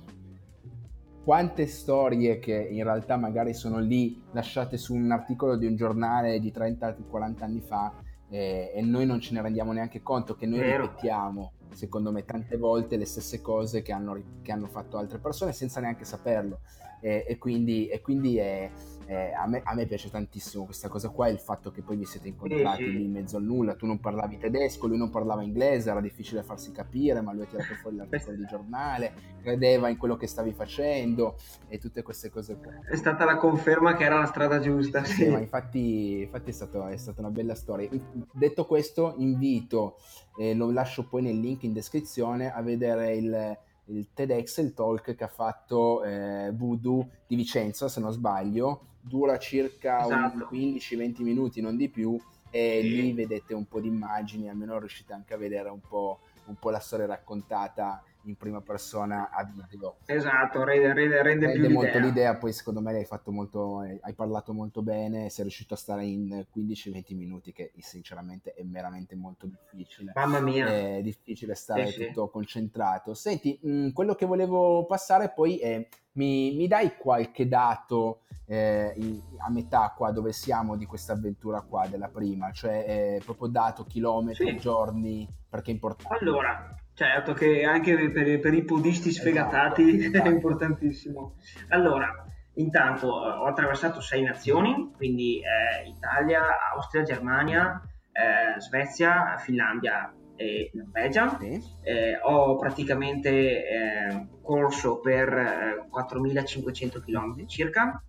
[1.23, 6.39] quante storie che in realtà magari sono lì lasciate su un articolo di un giornale
[6.39, 7.93] di 30-40 anni fa
[8.29, 10.83] eh, e noi non ce ne rendiamo neanche conto che noi Vero.
[10.83, 15.53] ripetiamo secondo me tante volte le stesse cose che hanno, che hanno fatto altre persone
[15.53, 16.59] senza neanche saperlo.
[17.01, 18.69] E, e quindi, e quindi è,
[19.09, 22.05] è, a, me, a, me, piace tantissimo questa cosa qua il fatto che poi vi
[22.05, 23.73] siete incontrati lì in mezzo al nulla.
[23.73, 27.45] Tu non parlavi tedesco, lui non parlava inglese era difficile farsi capire ma lui ha
[27.47, 32.57] tirato fuori l'articolo di giornale credeva in quello che stavi facendo e tutte queste cose
[32.57, 32.71] qua.
[32.87, 35.27] È stata la conferma che era la strada giusta sì, sì.
[35.27, 37.89] ma infatti, infatti è, stato, è stata una bella storia.
[38.31, 39.97] Detto questo invito
[40.37, 43.57] eh, lo lascio poi nel link in descrizione a vedere il
[43.89, 49.37] il TEDx, il talk che ha fatto eh, Voodoo di Vicenza, se non sbaglio, dura
[49.37, 50.49] circa esatto.
[50.51, 53.01] 15-20 minuti, non di più, e sì.
[53.01, 56.69] lì vedete un po' di immagini, almeno riuscite anche a vedere un po', un po
[56.69, 59.97] la storia raccontata in prima persona a video.
[60.05, 62.01] Esatto, rende, rende, rende, rende molto l'idea.
[62.01, 62.35] l'idea.
[62.35, 66.45] poi secondo me hai fatto molto, hai parlato molto bene, sei riuscito a stare in
[66.55, 70.11] 15-20 minuti che sinceramente è veramente molto difficile.
[70.15, 70.67] Mamma mia.
[70.67, 72.31] È difficile stare sì, tutto sì.
[72.31, 73.13] concentrato.
[73.13, 78.95] Senti, mh, mm, quello che volevo passare poi è, mi, mi dai qualche dato eh,
[79.37, 83.85] a metà qua dove siamo di questa avventura qua della prima, cioè eh, proprio dato
[83.85, 84.57] chilometri, sì.
[84.57, 86.23] giorni, perché è importante.
[86.23, 90.27] Allora, Certo, che anche per, per i podisti sfegatati esatto, esatto.
[90.27, 91.35] è importantissimo.
[91.69, 96.41] Allora, intanto eh, ho attraversato sei nazioni, quindi eh, Italia,
[96.73, 97.81] Austria, Germania,
[98.11, 101.37] eh, Svezia, Finlandia e Norvegia.
[101.39, 101.63] Sì.
[101.83, 108.03] Eh, ho praticamente eh, corso per 4500 eh, km circa,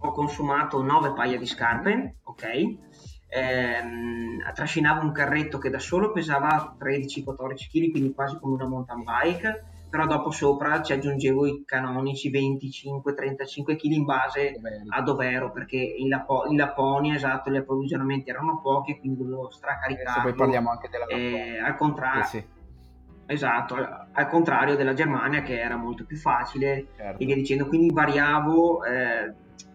[0.00, 3.13] ho consumato 9 paia di scarpe, ok?
[3.34, 7.24] Ehm, trascinavo un carretto che da solo pesava 13-14
[7.70, 13.76] kg, quindi quasi come una mountain bike, però dopo sopra ci aggiungevo i canonici 25-35
[13.76, 18.60] kg in base a dove ero, perché in, Lapo- in Laponia, esatto, gli approvvigionamenti erano
[18.60, 20.22] pochi quindi dovevo stracaricare.
[20.22, 22.22] poi parliamo anche della eh, al contrario.
[22.22, 22.44] Eh sì.
[23.26, 27.22] Esatto, al contrario della Germania che era molto più facile certo.
[27.22, 29.32] e via dicendo, quindi variavo eh,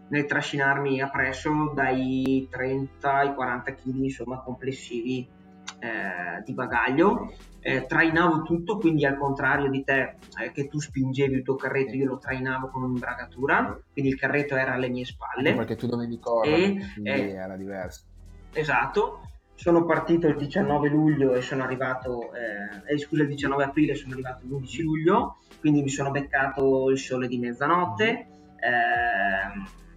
[0.09, 5.27] nel trascinarmi appresso dai 30 ai 40 kg insomma complessivi
[5.79, 7.33] eh, di bagaglio.
[7.61, 11.93] Eh, trainavo tutto quindi al contrario di te eh, che tu spingevi il tuo carretto
[11.93, 15.53] io lo trainavo con un'imbragatura quindi il carretto era alle mie spalle.
[15.53, 18.03] Perché tu dovevi correre e, eh, era diverso.
[18.53, 19.23] esatto.
[19.55, 24.13] Sono partito il 19 luglio e sono arrivato eh, eh, scusa il 19 aprile sono
[24.13, 29.87] arrivato l'11 luglio quindi mi sono beccato il sole di mezzanotte eh,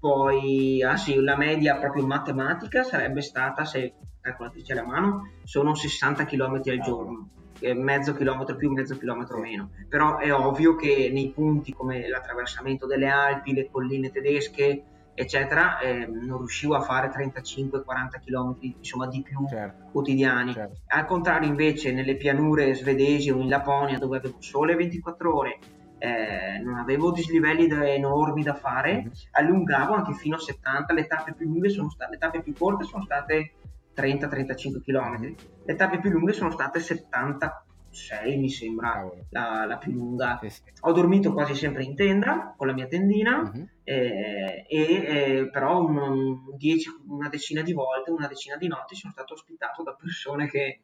[0.00, 6.24] poi ah sì, la media proprio matematica sarebbe stata, se calcolatrice alla mano, sono 60
[6.24, 7.28] km al giorno,
[7.74, 9.70] mezzo chilometro più, mezzo chilometro meno.
[9.88, 16.06] Però è ovvio che nei punti come l'attraversamento delle Alpi, le colline tedesche, eccetera, eh,
[16.06, 17.82] non riuscivo a fare 35-40
[18.24, 19.90] km insomma di più certo.
[19.92, 20.54] quotidiani.
[20.54, 20.78] Certo.
[20.86, 25.58] Al contrario, invece, nelle pianure svedesi o in Laponia, dove avevo sole 24 ore,
[26.00, 29.10] eh, non avevo dislivelli da, enormi da fare, mm-hmm.
[29.32, 32.84] allungavo anche fino a 70, le tappe più lunghe sono state, le tappe più corte
[32.84, 33.52] sono state
[33.94, 35.34] 30-35 km, mm-hmm.
[35.64, 40.38] le tappe più lunghe sono state 76 mi sembra la, la, più lunga.
[40.40, 40.62] Sì, sì.
[40.80, 43.64] Ho dormito quasi sempre in tenda con la mia tendina mm-hmm.
[43.84, 48.94] eh, e eh, però un, un dieci, una decina di volte, una decina di notti
[48.94, 50.80] sono stato ospitato da persone che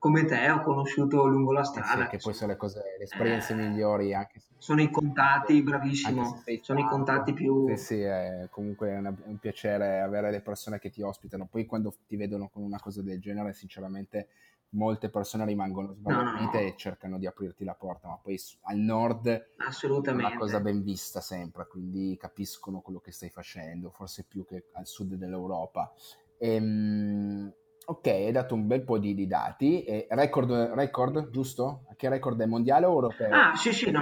[0.00, 2.00] come te ho conosciuto lungo la strada.
[2.00, 5.62] Eh sì, che poi sono le cose, le esperienze eh, migliori anche Sono i contatti,
[5.62, 7.68] bravissimo, sono i contatti più...
[7.68, 11.66] Sì, sì, è comunque una, è un piacere avere le persone che ti ospitano, poi
[11.66, 14.28] quando ti vedono con una cosa del genere, sinceramente
[14.70, 16.58] molte persone rimangono sbagliate no, no.
[16.58, 21.20] e cercano di aprirti la porta, ma poi al nord è una cosa ben vista
[21.20, 25.92] sempre, quindi capiscono quello che stai facendo, forse più che al sud dell'Europa.
[26.38, 27.52] Ehm,
[27.90, 29.82] Ok, hai dato un bel po' di, di dati.
[29.82, 31.86] E record, record, giusto?
[31.96, 33.34] Che record è mondiale o europeo?
[33.34, 34.00] Ah, sì, sì, no.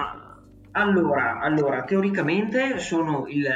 [0.73, 3.47] Allora, allora teoricamente sono il,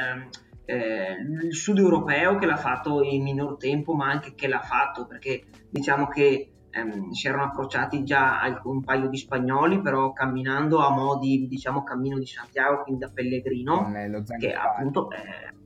[0.64, 5.07] eh, il sud europeo che l'ha fatto in minor tempo, ma anche che l'ha fatto,
[5.07, 10.90] perché diciamo che ehm, si erano approcciati già un paio di spagnoli, però camminando a
[10.95, 13.92] modi, diciamo, cammino di Santiago, quindi da pellegrino,
[14.38, 15.11] che appunto...
[15.11, 15.61] Eh,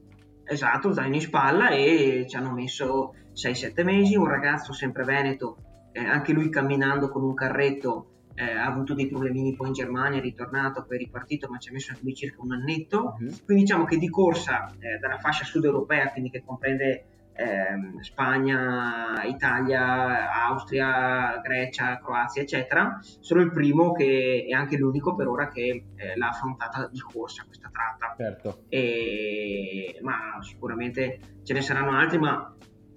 [0.47, 5.59] esatto, zaino in spalla e ci hanno messo 6-7 mesi, un ragazzo sempre veneto,
[5.93, 10.19] eh, anche lui camminando con un carretto, eh, ha avuto dei problemini poi in Germania,
[10.19, 13.17] è ritornato, poi è ripartito, ma ci ha messo anche lui circa un annetto.
[13.19, 13.35] Uh-huh.
[13.45, 19.23] Quindi diciamo che di corsa eh, dalla fascia sud europea, quindi che comprende ehm, Spagna,
[19.25, 25.85] Italia, Austria, Grecia, Croazia, eccetera, sono il primo che è anche l'unico per ora che
[25.95, 28.15] eh, l'ha affrontata di corsa questa tratta.
[28.17, 28.65] Certo.
[28.69, 32.55] E, ma sicuramente ce ne saranno altri, ma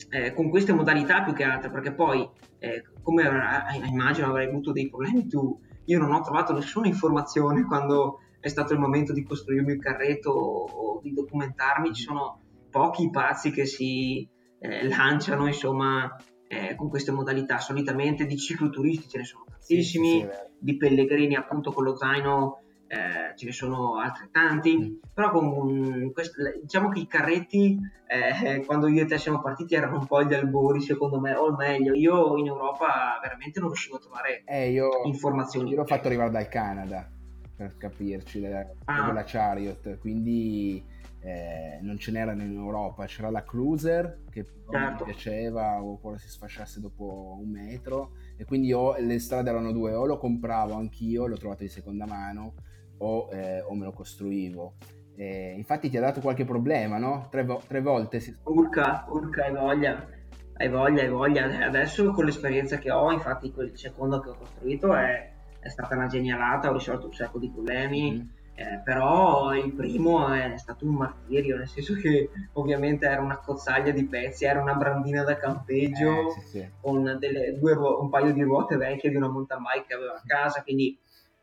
[0.09, 2.27] eh, con queste modalità più che altro, perché poi,
[2.59, 3.23] eh, come
[3.85, 8.73] immagino avrai avuto dei problemi tu, io non ho trovato nessuna informazione quando è stato
[8.73, 12.39] il momento di costruirmi il carretto o, o di documentarmi, ci sono
[12.69, 14.27] pochi pazzi che si
[14.59, 16.15] eh, lanciano, insomma,
[16.47, 17.59] eh, con queste modalità.
[17.59, 21.95] Solitamente di cicloturisti ce ne sono tantissimi, sì, sì, sì, di pellegrini appunto con lo
[21.95, 24.93] zaino eh, ce ne sono altrettanti, mm.
[25.13, 29.99] però con quest- diciamo che i carretti eh, quando io e te siamo partiti erano
[29.99, 33.99] un po' gli albori secondo me, o meglio, io in Europa veramente non riuscivo a
[33.99, 35.69] trovare eh, io, informazioni.
[35.69, 37.07] Io l'ho fatto arrivare dal Canada.
[37.55, 39.07] per capirci, della, Ah.
[39.07, 40.81] della Chariot, quindi
[41.21, 45.03] eh, non ce n'erano in Europa, c'era la Cruiser che Certo.
[45.03, 49.93] mi piaceva oppure si sfasciasse dopo un metro e quindi o, le strade erano due,
[49.93, 52.53] o lo compravo anch'io, l'ho trovato di seconda mano
[52.99, 54.75] o, eh, o me lo costruivo.
[55.15, 57.27] Eh, infatti ti ha dato qualche problema, no?
[57.29, 58.33] Tre, vo- tre volte si...
[58.43, 60.07] Urca, urca, hai voglia,
[60.53, 61.65] hai voglia, hai voglia.
[61.65, 66.07] Adesso con l'esperienza che ho, infatti quel secondo che ho costruito è, è stata una
[66.07, 68.29] genialata, ho risolto un sacco di problemi, Mhm.
[68.59, 73.91] Eh, però il primo è stato un martirio, nel senso che ovviamente era una cozzaglia
[73.91, 76.69] di pezzi, era una brandina da campeggio Eh, sì, sì.
[76.81, 80.13] con delle, due ruo- un paio di ruote vecchie di una mountain bike che aveva
[80.15, 80.97] a casa, quindi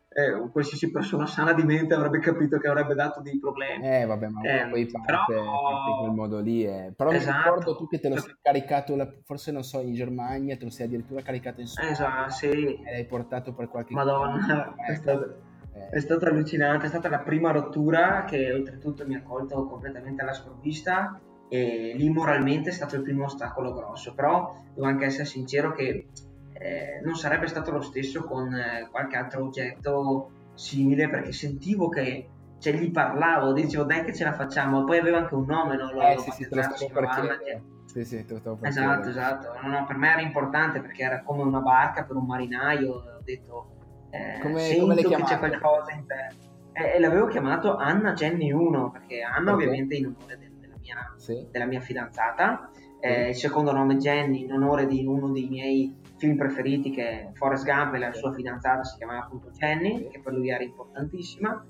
[0.09, 3.87] eh, qualsiasi persona sana di mente avrebbe capito che avrebbe dato dei problemi.
[3.87, 5.25] Eh vabbè, ma Eh, poi parte, però-
[5.63, 6.65] parte in quel modo lì.
[6.65, 6.93] eh.
[6.97, 7.37] Però mi Esatto.
[7.51, 10.71] ricordo tu che te lo sei caricato, la- forse non so, in Germania, te lo
[10.71, 12.49] sei addirittura caricato in Sud Esatto, sì.
[12.83, 15.01] e l'hai portato per qualche Madonna, Eh,
[15.91, 20.33] è stato, allucinante, è stata la prima rottura che oltretutto mi ha colto completamente alla
[20.33, 25.73] sprovvista e lì moralmente è stato il primo ostacolo grosso, però devo anche essere sincero
[25.73, 26.09] che
[26.53, 32.29] eh, non sarebbe stato lo stesso con eh, qualche altro oggetto simile perché sentivo che
[32.59, 35.93] cioè, gli parlavo, dicevo dai che ce la facciamo, poi aveva anche un nome, no?
[35.93, 37.63] Lo eh, sì, sì, te lo stavo per chiedere.
[37.85, 39.11] Sì, sì, te lo stavo per Esatto, chiedere.
[39.11, 39.49] esatto.
[39.63, 42.93] No, no, per me era importante perché era come una barca per un marinaio.
[42.95, 43.76] Ho detto,
[44.11, 46.35] eh, Come- come l'hai che c'è qualcosa in te.
[46.73, 49.53] E, e l'avevo chiamato Anna Jenny 1 perché Anna Perché?
[49.53, 51.47] ovviamente in onore del- della, mia, Sì.
[51.51, 56.37] della mia fidanzata, eh, il secondo nome Jenny in onore di uno dei miei film
[56.37, 60.33] preferiti che è Forrest Gump e la sua fidanzata si chiamava appunto Jenny, che per
[60.33, 61.65] lui era importantissima.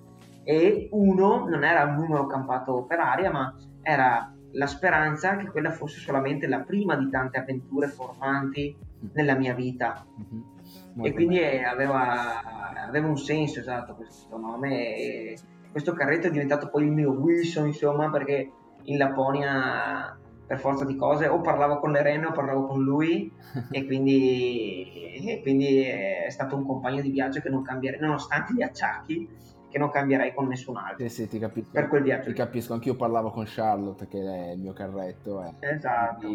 [0.44, 5.70] E uno non era un numero campato per aria, ma era la speranza che quella
[5.72, 8.76] fosse solamente la prima di tante avventure formanti
[9.14, 10.06] nella mia vita.
[10.96, 11.04] Mhm.
[11.04, 11.50] E Molto quindi bello.
[11.50, 12.42] eh, aveva,
[12.86, 14.96] aveva un senso esatto questo nome.
[14.96, 15.38] E
[15.70, 18.50] questo carretto è diventato poi il mio Wilson, insomma, perché
[18.84, 23.30] in Lapponia, per forza di cose, o parlavo con le renne o parlavo con lui,
[23.70, 28.62] e quindi, e quindi è stato un compagno di viaggio che non cambierei, nonostante gli
[28.62, 29.28] acciacchi,
[29.76, 31.06] che non cambierei con nessun altro.
[31.06, 31.68] Sì, sì, ti capisco.
[31.70, 32.30] Per quel viaggio.
[32.30, 35.42] Ti capisco, anch'io parlavo con Charlotte, che è il mio carretto.
[35.44, 35.52] eh.
[35.60, 36.26] Esatto.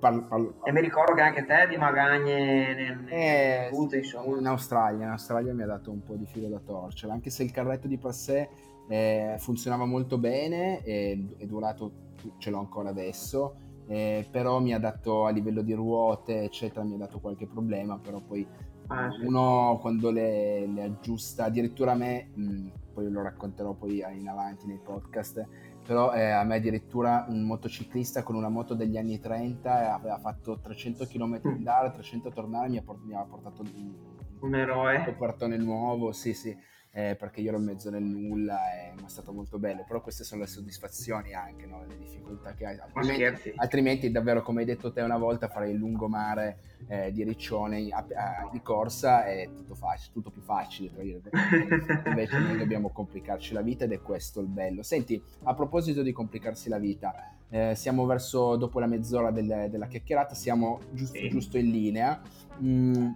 [0.00, 4.38] Parlo- parlo- E mi ricordo che anche te di Magagne nel, Eh, Pute, insomma.
[4.38, 7.42] in Australia, in Australia mi ha dato un po' di filo da torcere, anche se
[7.42, 8.48] il carretto di per sé
[8.88, 13.56] eh, funzionava molto bene e è durato, ce l'ho ancora adesso,
[13.88, 17.98] eh, però mi ha dato a livello di ruote, eccetera, mi ha dato qualche problema,
[17.98, 18.46] però poi
[18.88, 19.24] Ah, sì.
[19.26, 22.66] uno quando le, le aggiusta, addirittura a me, mh,
[22.96, 25.46] poi lo racconterò poi in avanti nei podcast,
[25.86, 30.18] però eh, a me addirittura un motociclista con una moto degli anni 30 eh, aveva
[30.18, 33.94] fatto 300 km andare, 300 tornare, mi ha, port- mi ha portato un,
[34.40, 35.04] Un eroe.
[35.04, 36.56] copertone nuovo, sì sì,
[36.96, 40.24] eh, perché io ero in mezzo nel nulla e è stato molto bello, però queste
[40.24, 41.84] sono le soddisfazioni anche, no?
[41.86, 45.76] le difficoltà che hai, altrimenti, altrimenti davvero come hai detto te una volta farei il
[45.76, 46.56] lungomare
[46.88, 51.20] eh, di Riccione a- a- di corsa è tutto, facile, tutto più facile,
[52.06, 54.82] invece noi dobbiamo complicarci la vita ed è questo il bello.
[54.82, 59.86] Senti, a proposito di complicarsi la vita, eh, siamo verso dopo la mezz'ora del- della
[59.86, 61.28] chiacchierata, siamo giusto, Sì.
[61.28, 62.20] giusto in linea.
[62.62, 63.10] Mm,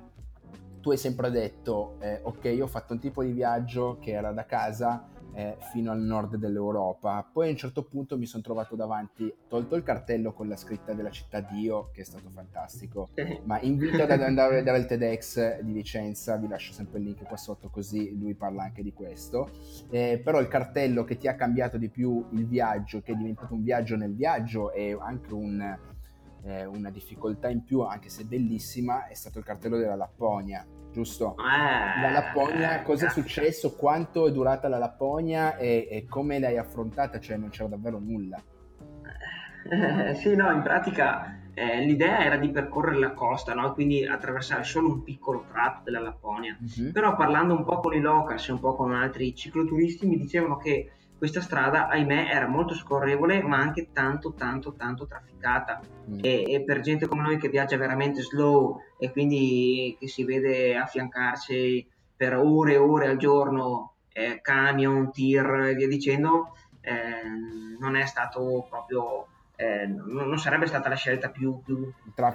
[0.81, 4.33] tu hai sempre detto, eh, ok, io ho fatto un tipo di viaggio che era
[4.33, 8.75] da casa eh, fino al nord dell'Europa, poi a un certo punto mi sono trovato
[8.75, 13.11] davanti, tolto il cartello con la scritta della città Dio, che è stato fantastico,
[13.45, 17.23] ma invito ad andare a vedere il TEDx di Vicenza, vi lascio sempre il link
[17.25, 19.49] qua sotto così lui parla anche di questo,
[19.91, 23.55] Eh, però il cartello che ti ha cambiato di più il viaggio, che è diventato
[23.55, 25.79] un viaggio nel viaggio e anche un,
[26.45, 31.37] eh, una difficoltà in più, anche se bellissima, è stato il cartello della Lapponia, giusto?
[31.37, 33.75] Eh, La Lapponia, cosa è successo?
[33.75, 37.19] Quanto è durata la Lapponia e, e come l'hai affrontata?
[37.19, 38.43] Cioè non c'era davvero nulla.
[39.69, 43.73] Eh, sì, no, in pratica eh, l'idea era di percorrere la costa, no?
[43.73, 46.57] quindi attraversare solo un piccolo tratto della Lapponia.
[46.59, 46.93] Mhm.
[46.93, 50.57] Però parlando un po' con i locals e un po' con altri cicloturisti mi dicevano
[50.57, 55.79] che questa strada, ahimè, era molto scorrevole ma anche tanto, tanto, tanto trafficata.
[56.09, 56.19] Mm.
[56.23, 60.75] E, e per gente come noi che viaggia veramente slow e quindi che si vede
[60.77, 67.23] affiancarsi per ore e ore al giorno eh, camion, tir e via dicendo, eh,
[67.79, 71.93] non è stato proprio, eh, non sarebbe stata la scelta più, più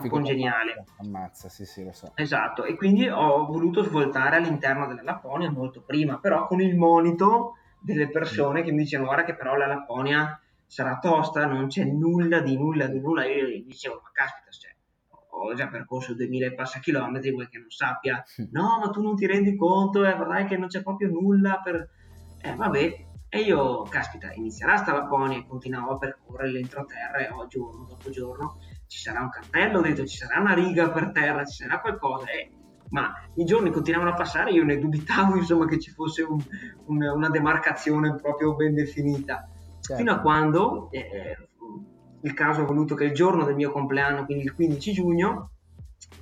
[0.07, 0.73] congeniale.
[0.73, 2.11] ammazza, ammazza, sì sì lo so.
[2.13, 7.55] Esatto, e quindi ho voluto svoltare all'interno della Lapponia molto prima, però con il monito
[7.85, 12.39] delle persone che mi dicevano guarda che però la Lapponia sarà tosta, non c'è nulla
[12.39, 13.25] di nulla di nulla.
[13.25, 14.75] Io gli dicevo ma caspita, cioè,
[15.29, 18.23] ho già percorso 2000 e passa chilometri, vuoi che non sappia?
[18.51, 21.89] No, ma tu non ti rendi conto, eh, vedrai che non c'è proprio nulla per,
[22.41, 27.47] Eh, vabbè, e io, caspita, inizierà sta Lapponia e continuavo a percorrere l'entroterra e oh,
[27.47, 31.63] giorno dopo giorno ci sarà un cartello, detto ci sarà una riga per terra, ci
[31.63, 32.29] sarà qualcosa.
[32.31, 32.51] Eh,
[32.89, 36.39] ma i giorni continuavano a passare, io ne dubitavo insomma che ci fosse un,
[36.85, 39.49] un, una demarcazione proprio ben definita.
[39.79, 39.95] Certo.
[39.95, 41.37] Fino a quando eh,
[42.21, 45.51] il caso ha voluto che il giorno del mio compleanno, quindi il 15 giugno,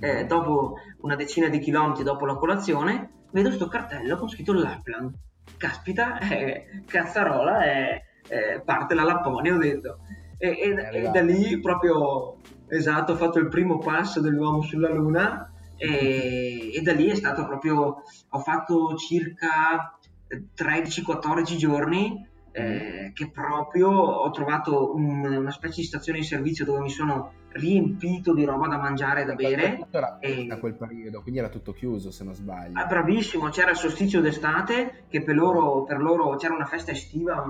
[0.00, 5.14] eh, dopo una decina di chilometri dopo la colazione, vedo questo cartello con scritto Lapland
[5.56, 9.98] caspita, eh, cazzarola, eh, eh, parte la Lapponia, ho detto.
[10.36, 12.36] E, e, e, da lì proprio,
[12.68, 17.46] esatto, ho fatto il primo passo dell'uomo sulla Luna e, e da lì è stato
[17.46, 19.98] proprio, ho fatto circa
[20.28, 26.80] 13-14 giorni eh, che proprio ho trovato un, una specie di stazione di servizio dove
[26.80, 29.86] mi sono riempito di roba da mangiare e da bere.
[29.90, 30.46] Era e...
[30.46, 32.78] da quel periodo, quindi era tutto chiuso se non sbaglio.
[32.78, 37.44] Ah, bravissimo, c'era il solstizio d'estate che per loro, per loro c'era una festa estiva,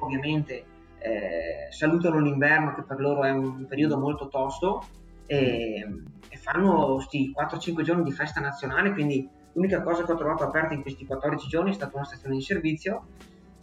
[0.00, 0.64] ovviamente
[0.98, 4.82] eh, salutano l'inverno che per loro è un periodo molto tosto
[5.26, 5.86] e,
[6.23, 10.74] e fanno questi 4-5 giorni di festa nazionale, quindi l'unica cosa che ho trovato aperta
[10.74, 13.06] in questi 14 giorni è stata una stazione di servizio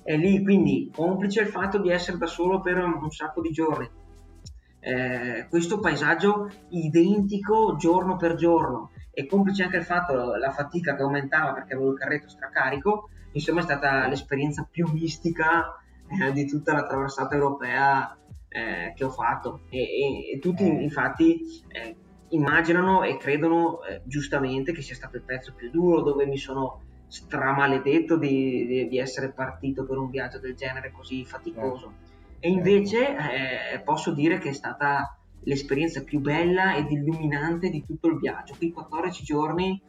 [0.03, 3.87] e lì quindi complice il fatto di essere da solo per un sacco di giorni.
[4.79, 11.03] Eh, questo paesaggio identico giorno per giorno e complice anche il fatto la fatica che
[11.03, 15.77] aumentava perché avevo il carretto stracarico, insomma è stata l'esperienza più mistica
[16.07, 18.17] eh, di tutta la traversata europea
[18.49, 20.81] eh, che ho fatto e, e, e tutti eh.
[20.81, 21.95] infatti eh,
[22.31, 26.81] immaginano e credono eh, giustamente che sia stato il pezzo più duro dove mi sono
[27.07, 31.93] stramaledetto di, di, di, essere partito per un viaggio del genere così faticoso.
[32.39, 33.09] E invece
[33.73, 38.55] eh, posso dire che è stata l'esperienza più bella ed illuminante di tutto il viaggio.
[38.57, 39.81] Quei 14 giorni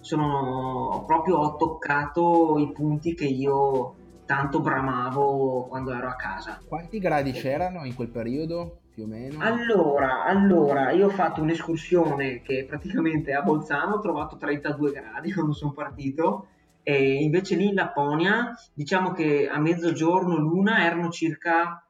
[0.00, 3.94] sono proprio ho toccato i punti che io
[4.26, 6.60] tanto bramavo quando ero a casa.
[6.66, 8.80] Quanti gradi c'erano in quel periodo?
[8.96, 9.40] Più o meno?
[9.40, 15.52] Allora, allora, io ho fatto un'escursione che praticamente a Bolzano ho trovato 32 gradi quando
[15.52, 16.46] sono partito
[16.82, 21.86] e invece lì in Lapponia, diciamo che a mezzogiorno l'una erano circa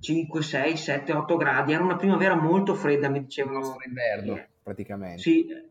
[0.00, 1.74] 5, 6, 7, 8 gradi.
[1.74, 3.76] Era una primavera molto fredda, mi dicevano.
[3.86, 5.20] Inverno, praticamente.
[5.20, 5.66] Sì, eh,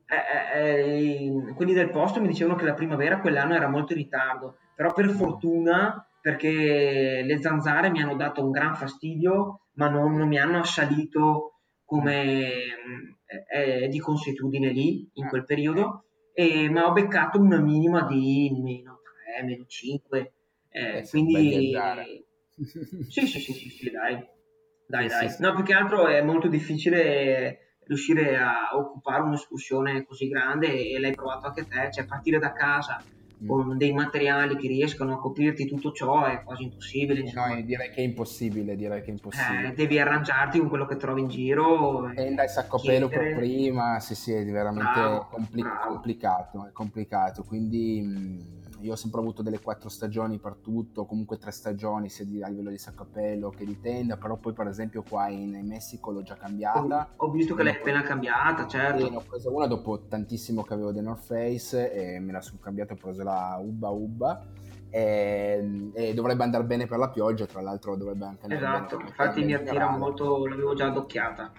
[0.55, 4.57] eh, eh, quelli del posto mi dicevano che la primavera quell'anno era molto in ritardo,
[4.75, 10.29] però per fortuna, perché le zanzare mi hanno dato un gran fastidio, ma non, non
[10.29, 12.49] mi hanno assalito come
[13.45, 19.01] è di consuetudine lì, in quel periodo e, ma ho beccato una minima di meno
[19.35, 20.33] 3, meno 5.
[20.69, 21.75] Eh, eh, quindi
[23.09, 24.25] sì, sì, sì, sì, sì, dai.
[24.87, 25.29] Dai, dai.
[25.29, 30.97] Sì, no, più che altro è molto difficile riuscire a occupare un'escursione così grande e
[31.01, 33.03] l'hai provato anche te, cioè partire da casa.
[33.45, 37.31] Con dei materiali che riescono a coprirti tutto ciò è quasi impossibile.
[37.33, 39.69] No, direi che è impossibile, direi che è impossibile.
[39.69, 42.11] Eh, devi arrangiarti con quello che trovi in giro.
[42.13, 45.93] Tenda il sacco pelo per prima, sì sì, è veramente bravo, compli- bravo.
[45.93, 48.61] complicato, è complicato, quindi...
[48.83, 52.69] Io ho sempre avuto delle quattro stagioni per tutto, comunque tre stagioni sia a livello
[52.69, 52.77] di
[53.11, 57.13] pelo che di tenda, però poi per esempio qua in, in Messico l'ho già cambiata.
[57.15, 59.09] Ho, ho visto che l'hai appena cambiata, certo.
[59.09, 62.59] ne ho preso una dopo tantissimo che avevo The North Face e me la sono
[62.61, 64.45] cambiata, ho preso la Ubba Ubba.
[64.89, 69.09] E, e, dovrebbe andare bene per la pioggia, tra l'altro dovrebbe anche andare esatto, bene.
[69.09, 71.51] Esatto, infatti mi attira molto, l'avevo già adocchiata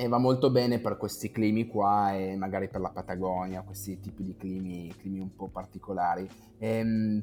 [0.00, 4.24] e va molto bene per questi climi qua e magari per la Patagonia, questi tipi
[4.24, 6.26] di climi, climi un po' particolari.
[6.56, 7.22] Ehm,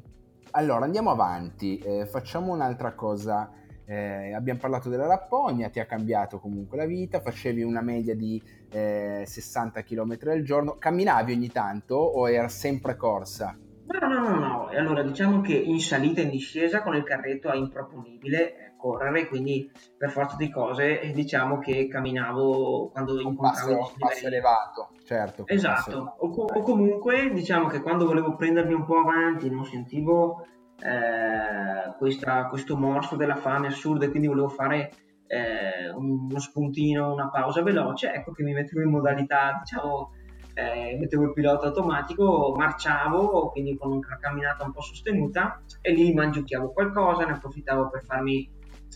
[0.52, 3.52] allora andiamo avanti, eh, facciamo un'altra cosa.
[3.84, 8.40] Eh, abbiamo parlato della Lapponia, ti ha cambiato comunque la vita, facevi una media di
[8.70, 13.58] eh, 60 km al giorno, camminavi ogni tanto o era sempre corsa?
[13.86, 17.50] No, no, no, no, allora diciamo che in salita e in discesa con il carretto
[17.50, 24.26] è improponibile, correre, quindi per forza di cose diciamo che camminavo quando incontravo un passo
[24.26, 25.46] elevato, certo.
[25.46, 30.46] Esatto, o, o, comunque diciamo che quando volevo prendermi un po' avanti non sentivo
[30.80, 34.92] eh, questa, questo morso della fame assurda e quindi volevo fare
[35.26, 40.12] eh, uno spuntino, una pausa veloce, ecco che mi mettevo in modalità diciamo
[40.58, 46.12] eh, mettevo il pilota automatico, marciavo, quindi con una camminata un po' sostenuta e lì
[46.12, 48.50] mangiucchiavo qualcosa, ne approfittavo per farmi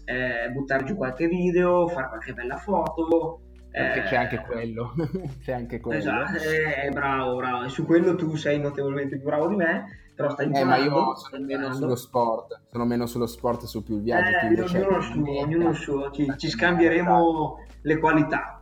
[0.05, 3.41] eh, buttare giù qualche video, fare qualche bella foto.
[3.71, 4.93] Perché c'è anche eh, quello.
[5.43, 5.99] c'è anche quello.
[5.99, 7.69] Esatto, eh, bravo, bravo.
[7.69, 10.75] Su quello tu sei notevolmente più bravo di me, però stai imparando.
[10.75, 14.37] Eh, ma io sono meno sullo sport, sono meno sullo sport, su più il viaggio.
[14.37, 16.11] Eh, ognuno il suo, ognuno suo.
[16.11, 18.61] Ci, ci scambieremo le qualità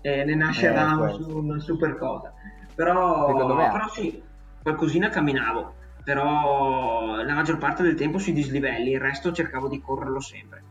[0.00, 2.32] e ne nascerà eh, una super cosa.
[2.74, 3.26] Però,
[3.56, 4.22] però sì,
[4.62, 5.74] qualcosina camminavo
[6.08, 10.62] però la maggior parte del tempo sui dislivelli, il resto cercavo di correrlo sempre.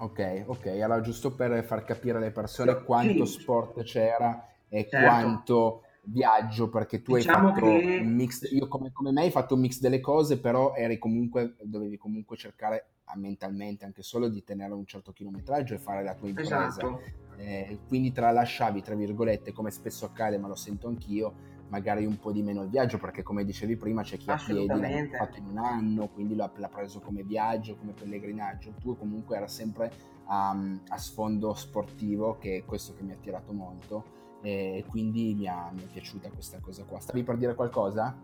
[0.00, 3.40] Ok, ok, allora giusto per far capire alle persone sì, quanto sì.
[3.40, 5.06] sport c'era e certo.
[5.06, 7.98] quanto viaggio, perché tu diciamo hai fatto che...
[8.02, 11.54] un mix, io come, come, me hai fatto un mix delle cose, però eri comunque,
[11.62, 16.28] dovevi comunque cercare mentalmente anche solo di tenere un certo chilometraggio e fare la tua
[16.28, 16.66] impresa.
[16.66, 17.00] Esatto.
[17.38, 21.32] Eh, quindi tralasciavi, tra virgolette, come spesso accade, ma lo sento anch'io,
[21.68, 24.66] magari un po' di meno il viaggio, perché come dicevi prima c'è chi a piedi
[24.66, 28.72] l'ha fatto in un anno, quindi l'ha, l'ha, preso come viaggio, come pellegrinaggio.
[28.80, 29.90] Tu comunque era sempre
[30.28, 34.04] um, a sfondo sportivo, che è questo che mi ha attirato molto,
[34.40, 37.00] e quindi mi, ha, mi è piaciuta questa cosa qua.
[37.00, 38.16] Stavi per dire qualcosa?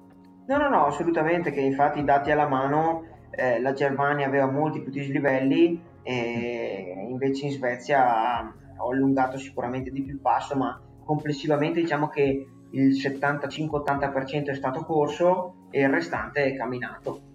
[0.47, 4.93] No, no, no, assolutamente, che infatti dati alla mano eh, la Germania aveva molti più
[4.93, 12.09] dislivelli e invece in Svezia ho allungato sicuramente di più il passo, ma complessivamente diciamo
[12.09, 17.33] che il 75-80% è stato corso e il restante è camminato.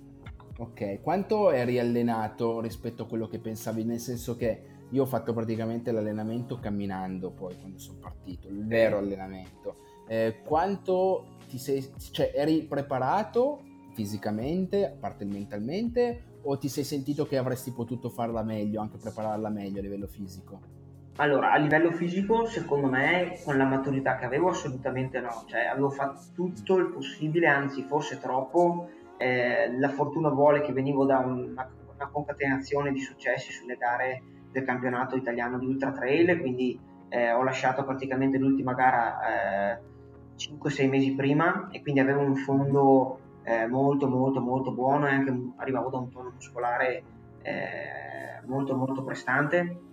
[0.58, 3.86] Ok, quanto eri allenato rispetto a quello che pensavi?
[3.86, 8.98] Nel senso che io ho fatto praticamente l'allenamento camminando poi quando sono partito, il vero
[8.98, 9.78] allenamento.
[10.08, 13.64] Eh, quanto ti sei, cioè eri preparato
[13.94, 19.50] fisicamente, a parte mentalmente, o ti sei sentito che avresti potuto farla meglio, anche prepararla
[19.50, 20.78] meglio a livello fisico?
[21.20, 25.43] Allora, a livello fisico, secondo me, con la maturità che avevo, assolutamente no.
[25.47, 28.89] Cioè, avevo fatto tutto il possibile, anzi, forse troppo.
[29.17, 34.63] Eh, la fortuna vuole che venivo da una, una, concatenazione di successi sulle gare del
[34.63, 39.80] campionato italiano di ultra trail, quindi eh, ho lasciato praticamente l'ultima gara eh,
[40.38, 45.38] 5-6 mesi prima e quindi avevo un fondo eh, molto, molto, molto buono e anche
[45.57, 47.03] arrivavo da un tono muscolare
[47.41, 49.88] eh, molto, molto prestante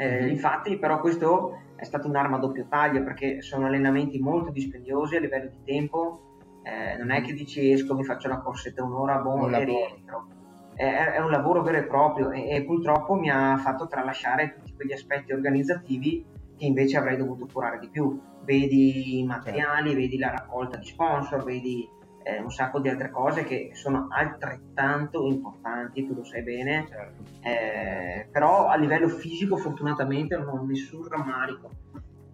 [0.00, 5.16] eh, infatti, però, questo è stato un'arma a doppio taglio perché sono allenamenti molto dispendiosi
[5.16, 6.38] a livello di tempo.
[6.62, 10.26] Eh, non è che dici esco, mi faccio la corsetta un'ora, buon e rientro.
[10.74, 14.74] È, è, un lavoro vero e proprio e, e, purtroppo mi ha fatto tralasciare tutti
[14.74, 16.24] quegli aspetti organizzativi
[16.56, 18.18] che invece avrei dovuto curare di più.
[18.42, 20.00] Vedi i materiali, certo.
[20.00, 21.86] vedi la raccolta di sponsor, vedi
[22.30, 27.22] eh, un sacco di altre cose che sono altrettanto importanti, tu lo sai bene, certo.
[27.40, 31.70] eh, però a livello fisico fortunatamente non ho nessun rammarico.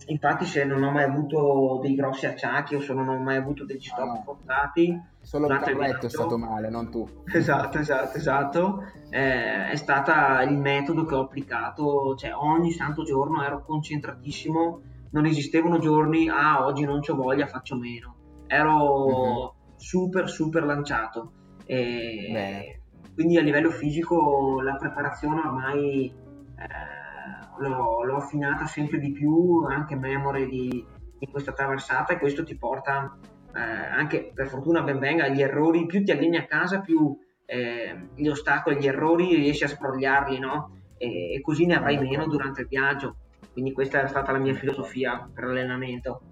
[0.09, 3.65] Infatti se non ho mai avuto dei grossi acciacchi o se non ho mai avuto
[3.65, 5.03] degli stop ah, forzati...
[5.21, 7.09] Solo il carretto è stato male, non tu.
[7.33, 8.83] Esatto, esatto, esatto.
[9.11, 14.81] Eh, è stato il metodo che ho applicato, cioè ogni santo giorno ero concentratissimo,
[15.11, 18.15] non esistevano giorni, ah oggi non ho voglia, faccio meno.
[18.47, 19.07] Ero...
[19.07, 21.33] Uh-huh super super lanciato.
[21.65, 22.81] E
[23.15, 29.97] quindi a livello fisico la preparazione ormai eh, l'ho, l'ho, affinata sempre di più, anche
[29.97, 30.85] memore di,
[31.19, 33.19] di questa traversata e questo ti porta
[33.55, 38.09] eh, anche per fortuna ben venga agli errori, più ti alleni a casa più eh,
[38.15, 40.77] gli ostacoli, gli errori riesci a sbrogliarli no?
[40.99, 43.17] e, e così ne avrai meno durante il viaggio.
[43.53, 46.23] Quindi questa è stata la mia filosofia per l'allenamento.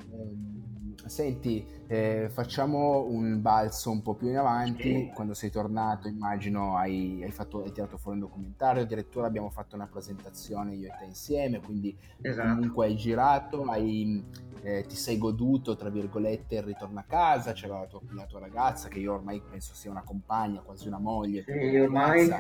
[1.07, 5.11] Senti, eh, facciamo un balzo un po' più in avanti.
[5.15, 8.83] Quando sei tornato, immagino hai, hai, fatto, hai, tirato fuori un documentario.
[8.83, 11.61] Addirittura abbiamo fatto una presentazione io e te insieme.
[11.61, 12.55] Quindi, esatto.
[12.55, 14.25] comunque, hai girato, hai,
[14.63, 17.53] eh, ti sei goduto, tra virgolette, il ritorno a casa.
[17.53, 20.99] C'era la tua, la tua, ragazza, che io ormai penso sia una compagna, quasi una
[20.99, 21.45] moglie.
[21.45, 22.31] Sì, ormai.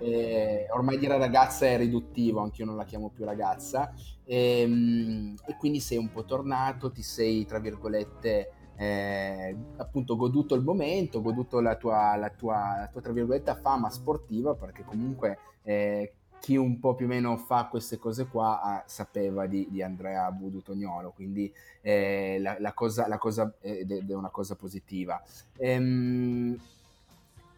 [0.00, 3.90] eh, ormai dire ragazza è riduttivo, anche io non la chiamo più ragazza.
[4.24, 10.56] E, ehm, e quindi sei un po' tornato, ti sei, tra virgolette eh, appunto goduto
[10.56, 15.38] il momento, goduto la tua, la tua, la tua tra virgolette fama sportiva perché comunque
[15.62, 19.80] eh, chi un po' più o meno fa queste cose qua ah, sapeva di, di
[19.80, 25.22] Andrea Budutognolo, quindi eh, la, la, cosa, la cosa è, è, una cosa positiva.
[25.58, 26.58] Ehm,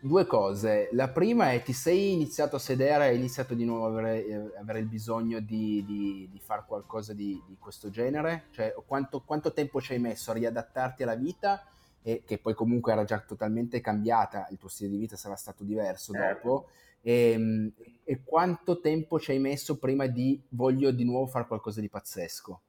[0.04, 0.90] due cose.
[0.92, 4.50] La prima è ti sei iniziato a sedere, hai iniziato di nuovo a avere, eh,
[4.60, 8.44] avere il bisogno di, di, di fare qualcosa di, di, questo genere?
[8.50, 11.66] Cioè, quanto, quanto, tempo ci hai messo a riadattarti alla vita?
[12.02, 15.64] E che poi comunque era già totalmente cambiata, il tuo stile di vita sarà stato
[15.64, 16.48] diverso certo.
[16.48, 16.68] dopo.
[17.00, 17.72] E, ehm,
[18.04, 22.60] e, quanto tempo ci hai messo prima di voglio di nuovo fare qualcosa di pazzesco?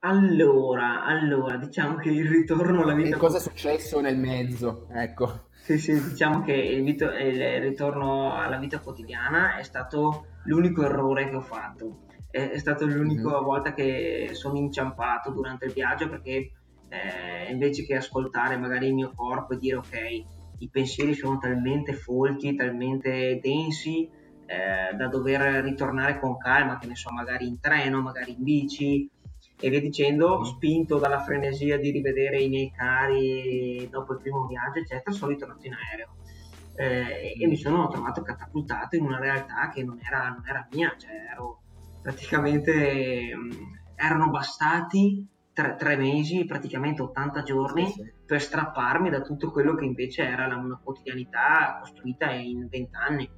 [0.00, 3.16] Allora, allora, diciamo che il ritorno alla vita...
[3.16, 4.86] E cosa è successo nel mezzo?
[4.90, 5.47] Ecco.
[5.68, 11.28] Sì, sì, diciamo che il, vito- il ritorno alla vita quotidiana è stato l'unico errore
[11.28, 12.06] che ho fatto.
[12.30, 13.44] È, è stata l'unica mm-hmm.
[13.44, 16.52] volta che sono inciampato durante il viaggio perché
[16.88, 20.24] eh, invece che ascoltare magari il mio corpo e dire ok,
[20.60, 24.08] i pensieri sono talmente folti, talmente densi
[24.46, 29.06] eh, da dover ritornare con calma, che ne so, magari in treno, magari in bici,
[29.60, 34.78] e via dicendo, spinto dalla frenesia di rivedere i miei cari dopo il primo viaggio,
[34.78, 36.08] eccetera, sono ritornato in aereo.
[36.76, 40.94] eh, e mi sono trovato catapultato in una realtà che non era, non era mia,
[40.96, 41.62] cioè ero
[42.00, 48.12] praticamente mh, erano bastati tre, tre, mesi, praticamente 80 giorni, sì, sì.
[48.24, 53.30] per strapparmi da tutto quello che invece era la, una quotidianità costruita in 20 anni.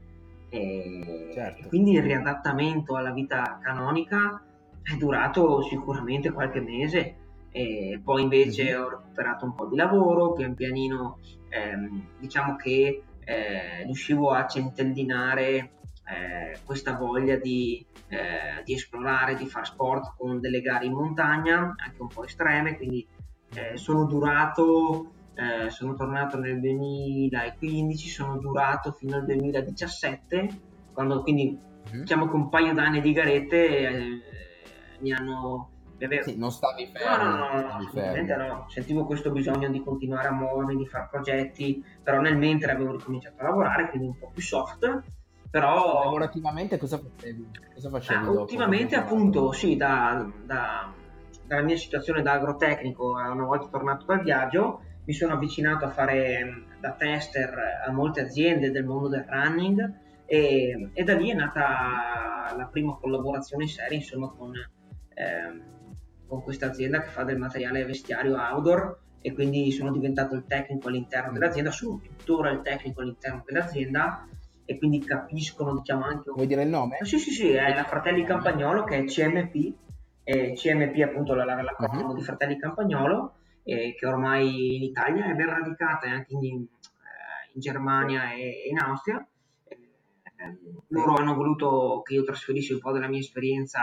[0.50, 1.68] E certo.
[1.68, 4.42] quindi il riadattamento alla vita canonica
[4.82, 7.16] è durato sicuramente qualche mese.
[7.52, 8.80] E poi invece mm-hmm.
[8.80, 11.18] ho recuperato un po' di lavoro, pian pianino
[11.48, 15.70] ehm, diciamo che eh, riuscivo a centellinare
[16.10, 21.74] eh, questa voglia di, eh, di, esplorare, di fare sport con delle gare in montagna,
[21.76, 23.06] anche un po' estreme, quindi
[23.54, 30.48] eh, sono durato, eh, sono tornato nel 2015, sono durato fino al 2017,
[30.92, 32.00] quando quindi mm-hmm.
[32.00, 34.20] diciamo che un paio d'anni di garette eh,
[35.00, 35.70] mi hanno
[36.22, 37.24] sì, non stavi fermo.
[37.24, 38.66] No, no, no, assolutamente no.
[38.68, 43.40] Sentivo questo bisogno di continuare a muovermi, di fare progetti, però nel mentre avevo ricominciato
[43.40, 45.02] a lavorare, quindi un po' più soft.
[45.50, 47.50] Però lavorativamente cosa facevi?
[47.74, 50.92] Cosa facevi ah, ultimamente appunto sì, da, da,
[51.44, 56.66] dalla mia situazione da agrotecnico, una volta tornato dal viaggio, mi sono avvicinato a fare
[56.78, 57.52] da tester
[57.84, 59.92] a molte aziende del mondo del running
[60.24, 64.52] e, e da lì è nata la prima collaborazione in serie insomma con
[65.20, 65.62] ehm,
[66.26, 70.88] con questa azienda che fa del materiale vestiario outdoor e quindi sono diventato il tecnico
[70.88, 74.26] all'interno dell'azienda, sono tuttora il tecnico all'interno dell'azienda
[74.64, 76.30] e quindi capiscono diciamo anche...
[76.30, 76.98] Vuoi dire il nome?
[77.02, 79.74] Sì, sì, sì, è la Fratelli Campagnolo che è CMP,
[80.22, 82.14] e CMP appunto la, la, la uh-huh.
[82.14, 86.66] di Fratelli Campagnolo eh, che ormai in Italia è ben radicata e anche in, in
[87.52, 89.26] Germania e in Austria.
[89.66, 90.58] Eh,
[90.88, 93.80] loro hanno voluto che io trasferissi un po' della mia esperienza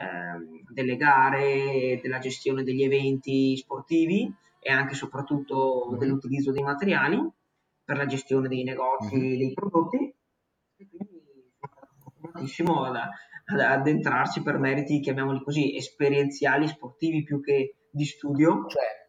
[0.00, 5.98] Ehm, delle gare, della gestione degli eventi sportivi e anche e soprattutto mm-hmm.
[5.98, 7.20] dell'utilizzo dei materiali
[7.84, 9.36] per la gestione dei negozi mm-hmm.
[9.36, 10.14] dei prodotti.
[10.76, 11.22] E quindi
[11.98, 18.64] fortunatissimo ad, ad addentrarci per meriti, chiamiamoli così, esperienziali, sportivi più che di studio.
[18.68, 19.08] Cioè,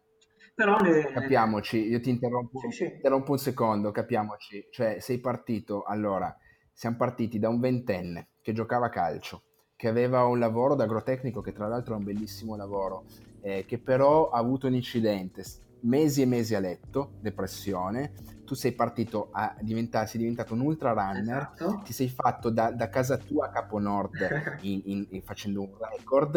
[0.54, 1.10] però le...
[1.10, 2.84] Capiamoci, io ti interrompo, sì, sì.
[2.84, 4.66] interrompo un secondo, capiamoci.
[4.70, 6.36] Cioè, sei partito, allora,
[6.70, 9.44] siamo partiti da un ventenne che giocava a calcio,
[9.82, 13.02] che aveva un lavoro da agrotecnico, che tra l'altro è un bellissimo lavoro,
[13.40, 15.42] eh, che però ha avuto un incidente,
[15.80, 18.12] mesi e mesi a letto, depressione,
[18.44, 21.80] tu sei partito a diventare, sei diventato un ultra runner, esatto.
[21.84, 24.20] ti sei fatto da, da, casa tua a Capo Nord
[24.62, 26.36] in, in, in, facendo un record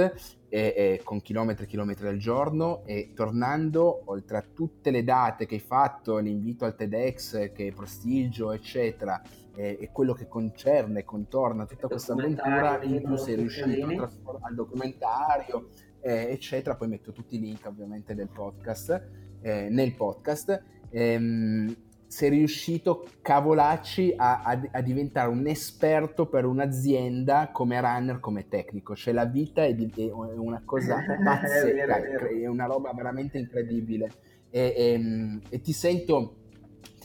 [0.49, 5.45] e, e, con chilometri e chilometri al giorno e tornando oltre a tutte le date
[5.45, 9.21] che hai fatto, l'invito al TEDx che è prestigio eccetera
[9.55, 14.45] e, e quello che concerne, contorna tutta questa avventura, in più sei riuscito a trasformare
[14.45, 15.69] al documentario,
[16.01, 16.75] eh, eccetera.
[16.75, 19.07] Poi metto tutti i link ovviamente del podcast,
[19.41, 20.63] eh, nel podcast.
[20.91, 21.75] Ehm,
[22.07, 28.95] sei riuscito, cavolacci, a, a, a, diventare un esperto per un'azienda come runner, come tecnico.
[28.95, 31.97] Cioè la vita è, di, è una cosa pazzesca,
[32.29, 34.11] è una roba veramente incredibile.
[34.49, 36.44] E, e, ehm, e ti sento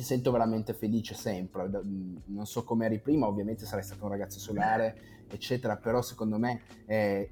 [0.01, 1.69] ti sento veramente felice sempre.
[2.25, 6.63] Non so come eri prima, ovviamente sarai stato un ragazzo solare, eccetera, però secondo me,
[6.87, 7.31] eh,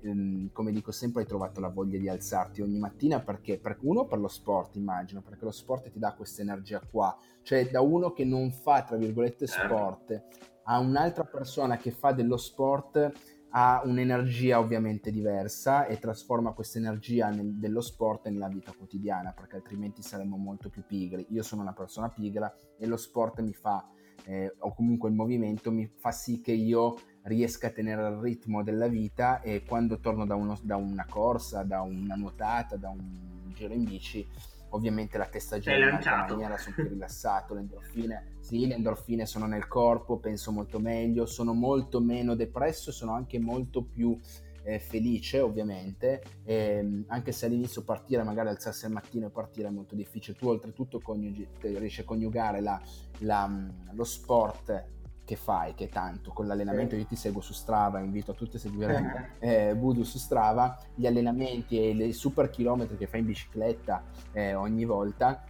[0.53, 4.19] come dico sempre, hai trovato la voglia di alzarti ogni mattina perché, per, uno, per
[4.19, 8.27] lo sport, immagino, perché lo sport ti dà questa energia qua, cioè da uno che
[8.27, 9.75] non fa, tra virgolette, certo.
[9.75, 10.23] sport,
[10.65, 13.13] a un'altra persona che fa dello sport
[13.51, 19.57] ha un'energia ovviamente diversa e trasforma questa energia nel, dello sport nella vita quotidiana perché
[19.57, 21.27] altrimenti saremmo molto più pigri.
[21.31, 23.89] Io sono una persona pigra e lo sport mi fa,
[24.25, 28.63] eh, o comunque il movimento mi fa sì che io riesca a tenere il ritmo
[28.63, 33.53] della vita e quando torno da, uno, da una corsa, da una nuotata, da un
[33.55, 34.27] giro in bici,
[34.71, 39.27] ovviamente la testa gira in altra maniera, sono più rilassato, le endorfine, sì, le endorfine
[39.27, 44.19] sono nel corpo, penso molto meglio, sono molto meno depresso, sono anche molto più
[44.63, 49.71] eh, felice ovviamente, eh, anche se all'inizio partire, magari alzarsi al mattino e partire è
[49.71, 52.81] molto difficile, tu oltretutto coniugi, riesci a coniugare la,
[53.21, 53.51] la,
[53.93, 54.97] lo sport
[55.29, 58.59] che fai, che tanto, con l'allenamento io ti seguo su Strava, invito a tutti a
[58.59, 64.05] seguire eh, Voodoo su Strava, gli allenamenti e i super chilometri che fai in bicicletta
[64.33, 65.45] eh, ogni volta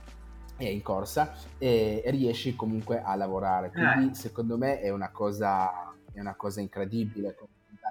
[0.57, 4.15] e in corsa e riesci comunque a lavorare, quindi eh.
[4.15, 7.37] secondo me è una cosa, è una cosa incredibile.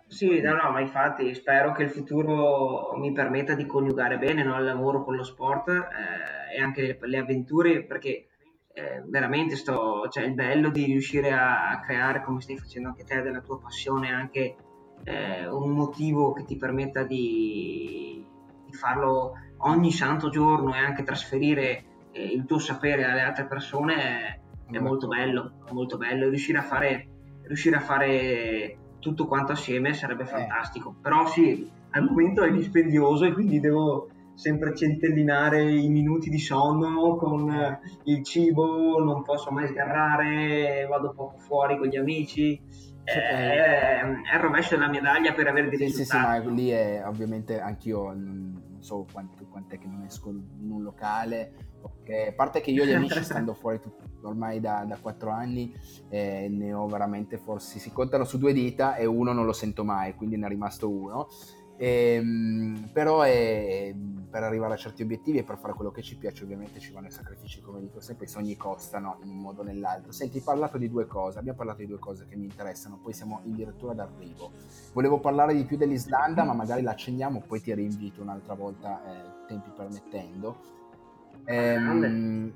[0.07, 4.57] Sì, no, no, ma infatti spero che il futuro mi permetta di coniugare bene no,
[4.57, 8.27] il lavoro con lo sport eh, e anche le, le avventure, perché
[8.77, 13.03] eh, veramente sto, cioè il bello di riuscire a, a, creare, come stai facendo anche
[13.03, 14.55] te, della tua passione, anche
[15.03, 18.23] eh, un motivo che ti permetta di,
[18.65, 24.41] di, farlo ogni santo giorno e anche trasferire eh, il tuo sapere alle altre persone
[24.69, 26.29] è molto bello, molto bello.
[26.29, 27.07] Riuscire a fare,
[27.45, 30.27] riuscire a fare tutto quanto assieme sarebbe eh.
[30.27, 30.93] fantastico.
[31.01, 37.15] Però sì, al momento è dispendioso e quindi devo sempre centellinare i minuti di sonno
[37.15, 42.61] con eh, il cibo, non posso mai sgarrare, vado poco fuori con gli amici.
[43.03, 46.35] Cioè, è, è, il rovescio della medaglia per avere dei sì, risultati.
[46.35, 50.69] Sì, sì, ma lì è ovviamente anch'io non so quanto, quant'è che non esco in
[50.69, 51.53] un locale.
[51.81, 52.27] Okay.
[52.27, 55.73] A parte che io e gli amici stando fuori tutti, ormai da, da 4 anni
[56.09, 59.83] eh, ne ho veramente forse si contano su due dita e uno non lo sento
[59.83, 61.27] mai, quindi ne è rimasto uno.
[61.77, 63.93] Ehm, però è,
[64.29, 67.07] per arrivare a certi obiettivi e per fare quello che ci piace ovviamente ci vanno
[67.07, 70.11] i sacrifici come dico sempre i sogni costano in un modo o nell'altro.
[70.11, 73.13] Senti hai parlato di due cose abbiamo parlato di due cose che mi interessano poi
[73.13, 74.51] siamo addirittura d'arrivo.
[74.93, 79.45] Volevo parlare di più dell'Islanda ma magari la accendiamo poi ti rinvito un'altra volta eh,
[79.47, 80.57] tempi permettendo.
[81.45, 82.51] Ehm,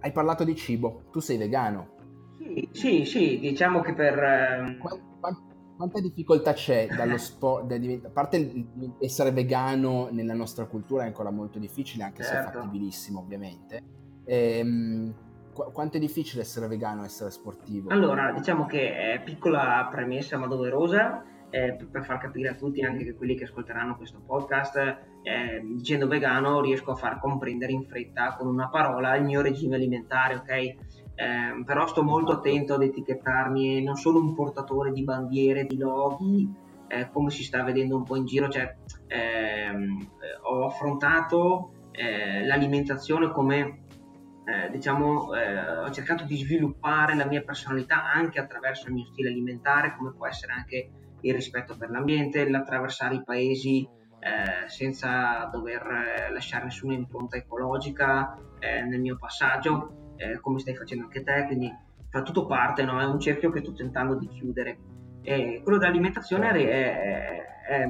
[0.00, 1.92] hai parlato di cibo tu sei vegano.
[2.38, 4.78] Sì sì, sì diciamo che per eh...
[5.76, 7.72] Quanta difficoltà c'è dallo sport?
[7.72, 8.66] a parte
[9.00, 12.36] essere vegano nella nostra cultura è ancora molto difficile, anche certo.
[12.36, 12.58] se è certo.
[12.60, 13.82] fattibilissimo, ovviamente.
[14.24, 15.14] Ehm,
[15.52, 17.90] qu- quanto è difficile essere vegano e essere sportivo?
[17.90, 21.24] Allora, diciamo che è piccola premessa ma doverosa.
[21.50, 24.76] Eh, per far capire a tutti, anche che quelli che ascolteranno questo podcast,
[25.22, 29.76] eh, dicendo vegano riesco a far comprendere in fretta con una parola il mio regime
[29.76, 30.74] alimentare, ok?
[31.14, 35.76] Eh, però sto molto attento ad etichettarmi e non sono un portatore di bandiere, di
[35.76, 36.52] loghi,
[36.88, 40.08] eh, come si sta vedendo un po' in giro, cioè, ehm,
[40.42, 43.82] ho affrontato eh, l'alimentazione come
[44.44, 49.30] eh, diciamo, eh, ho cercato di sviluppare la mia personalità anche attraverso il mio stile
[49.30, 50.90] alimentare, come può essere anche
[51.20, 53.88] il rispetto per l'ambiente, l'attraversare i paesi
[54.18, 61.04] eh, senza dover lasciare nessuna impronta ecologica eh, nel mio passaggio eh, come stai facendo
[61.04, 61.72] anche te, quindi
[62.08, 63.00] fa tutto parte, no?
[63.00, 64.78] è un cerchio che sto tentando di chiudere.
[65.22, 67.84] E quello dell'alimentazione è, è, è,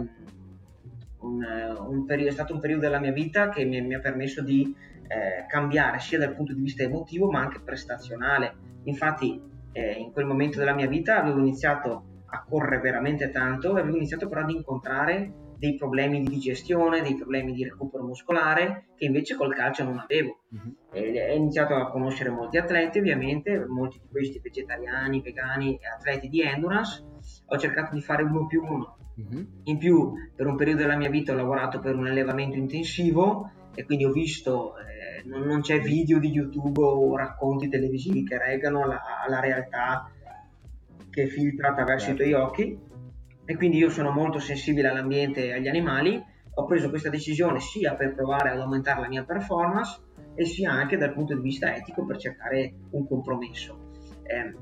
[1.18, 4.42] un, un periodo, è, stato un periodo della mia vita che mi, mi ha permesso
[4.42, 4.74] di
[5.08, 8.54] eh, cambiare sia dal punto di vista emotivo ma anche prestazionale.
[8.84, 9.40] Infatti
[9.72, 13.96] eh, in quel momento della mia vita avevo iniziato a correre veramente tanto e avevo
[13.96, 15.32] iniziato però ad incontrare
[15.64, 20.40] dei problemi di digestione, dei problemi di recupero muscolare che invece col calcio non avevo.
[20.50, 20.76] Uh-huh.
[20.92, 26.42] ho iniziato a conoscere molti atleti, ovviamente, molti di questi vegetariani, vegani e atleti di
[26.42, 27.02] endurance.
[27.46, 28.98] Ho cercato di fare uno più uno.
[29.16, 29.46] Uh-huh.
[29.64, 33.84] In più, per un periodo della mia vita ho lavorato per un allevamento intensivo e
[33.86, 38.82] quindi ho visto, eh, non, non, c'è video di YouTube o racconti televisivi che regano
[38.82, 40.10] alla, alla realtà
[41.08, 42.22] che filtra attraverso certo.
[42.22, 42.78] i tuoi occhi
[43.44, 46.22] e quindi io sono molto sensibile all'ambiente e agli animali.
[46.56, 50.00] Ho preso questa decisione sia per provare ad aumentare la mia performance
[50.34, 53.90] e sia anche dal punto di vista etico per cercare un compromesso.
[54.22, 54.54] Eh,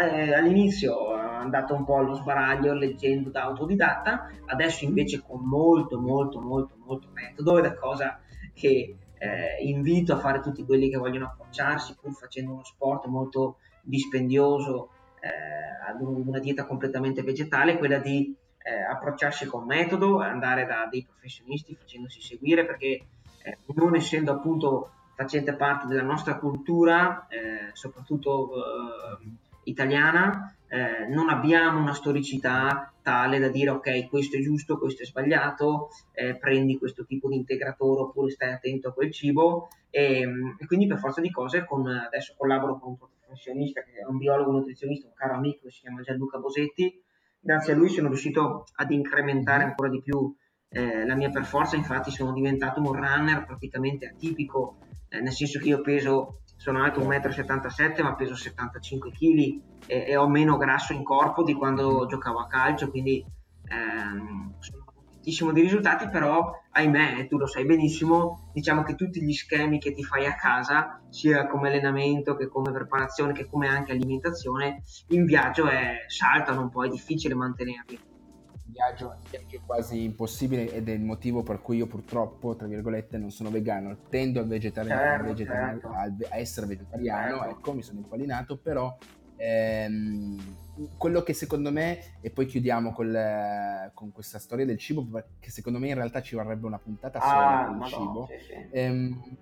[0.00, 6.40] eh, all'inizio andato un po' allo sbaraglio leggendo da autodidatta, adesso invece con molto molto
[6.40, 8.20] molto molto metodo ed è cosa
[8.52, 13.58] che eh, invito a fare tutti quelli che vogliono approcciarsi pur facendo uno sport molto
[13.82, 14.90] dispendioso
[15.86, 21.74] ad una dieta completamente vegetale, quella di eh, approcciarsi con metodo, andare da dei professionisti
[21.74, 22.86] facendosi seguire, perché
[23.42, 29.28] eh, non essendo appunto facente parte della nostra cultura, eh, soprattutto eh,
[29.64, 35.06] italiana, eh, non abbiamo una storicità tale da dire ok questo è giusto, questo è
[35.06, 40.26] sbagliato, eh, prendi questo tipo di integratore oppure stai attento a quel cibo e,
[40.58, 42.96] e quindi per forza di cose con, adesso collaboro con un
[43.34, 47.02] professionista che è un biologo nutrizionista, un caro amico che si chiama Gianluca Bosetti,
[47.40, 49.68] grazie a lui sono riuscito ad incrementare mm-hmm.
[49.68, 50.34] ancora di più
[50.68, 54.78] eh, la mia performance, infatti sono diventato un runner praticamente atipico,
[55.08, 60.04] eh, nel senso che io peso, sono alto 1,77 m ma peso 75 kg e,
[60.06, 62.08] e, ho meno grasso in corpo di quando mm-hmm.
[62.08, 63.24] giocavo a calcio, quindi
[63.68, 64.83] ehm, sono
[65.24, 69.94] tantissimo di risultati, però ahimè, tu lo sai benissimo, diciamo che tutti gli schemi che
[69.94, 75.24] ti fai a casa, sia come allenamento che come preparazione che come anche alimentazione, in
[75.24, 77.98] viaggio è, saltano un po', è difficile mantenerli.
[78.66, 83.16] In viaggio, è quasi impossibile ed è il motivo per cui io purtroppo, tra virgolette,
[83.16, 85.88] non sono vegano, tendo a, certo, certo.
[85.88, 87.50] a essere vegetariano, certo.
[87.50, 88.94] ecco, mi sono impallinato, però
[89.36, 90.56] ehm,
[90.96, 95.78] quello che secondo me, e poi chiudiamo col, con questa storia del cibo, perché secondo
[95.78, 97.28] me in realtà ci vorrebbe una puntata ah,
[97.68, 98.28] sola sul cibo.
[98.30, 98.68] Sì, sì.
[98.70, 99.36] Ehm,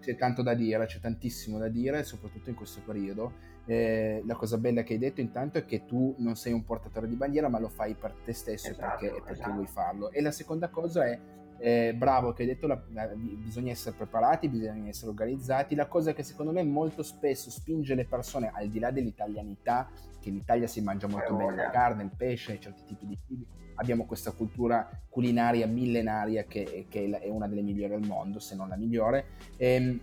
[0.00, 3.48] c'è tanto da dire, c'è tantissimo da dire, soprattutto in questo periodo.
[3.66, 7.08] Eh, la cosa bella che hai detto intanto è che tu non sei un portatore
[7.08, 9.52] di bandiera, ma lo fai per te stesso esatto, perché, perché esatto.
[9.52, 10.10] vuoi farlo.
[10.10, 11.18] E la seconda cosa è
[11.60, 15.74] eh, bravo che hai detto, la, la, bisogna essere preparati, bisogna essere organizzati.
[15.74, 19.88] La cosa che secondo me molto spesso spinge le persone, al di là dell'italianità,
[20.20, 23.46] che in Italia si mangia molto bene la carne, il pesce, certi tipi di cibi,
[23.74, 28.68] abbiamo questa cultura culinaria millenaria che, che, è una delle migliori al mondo, se non
[28.68, 29.26] la migliore.
[29.56, 30.00] Ehm,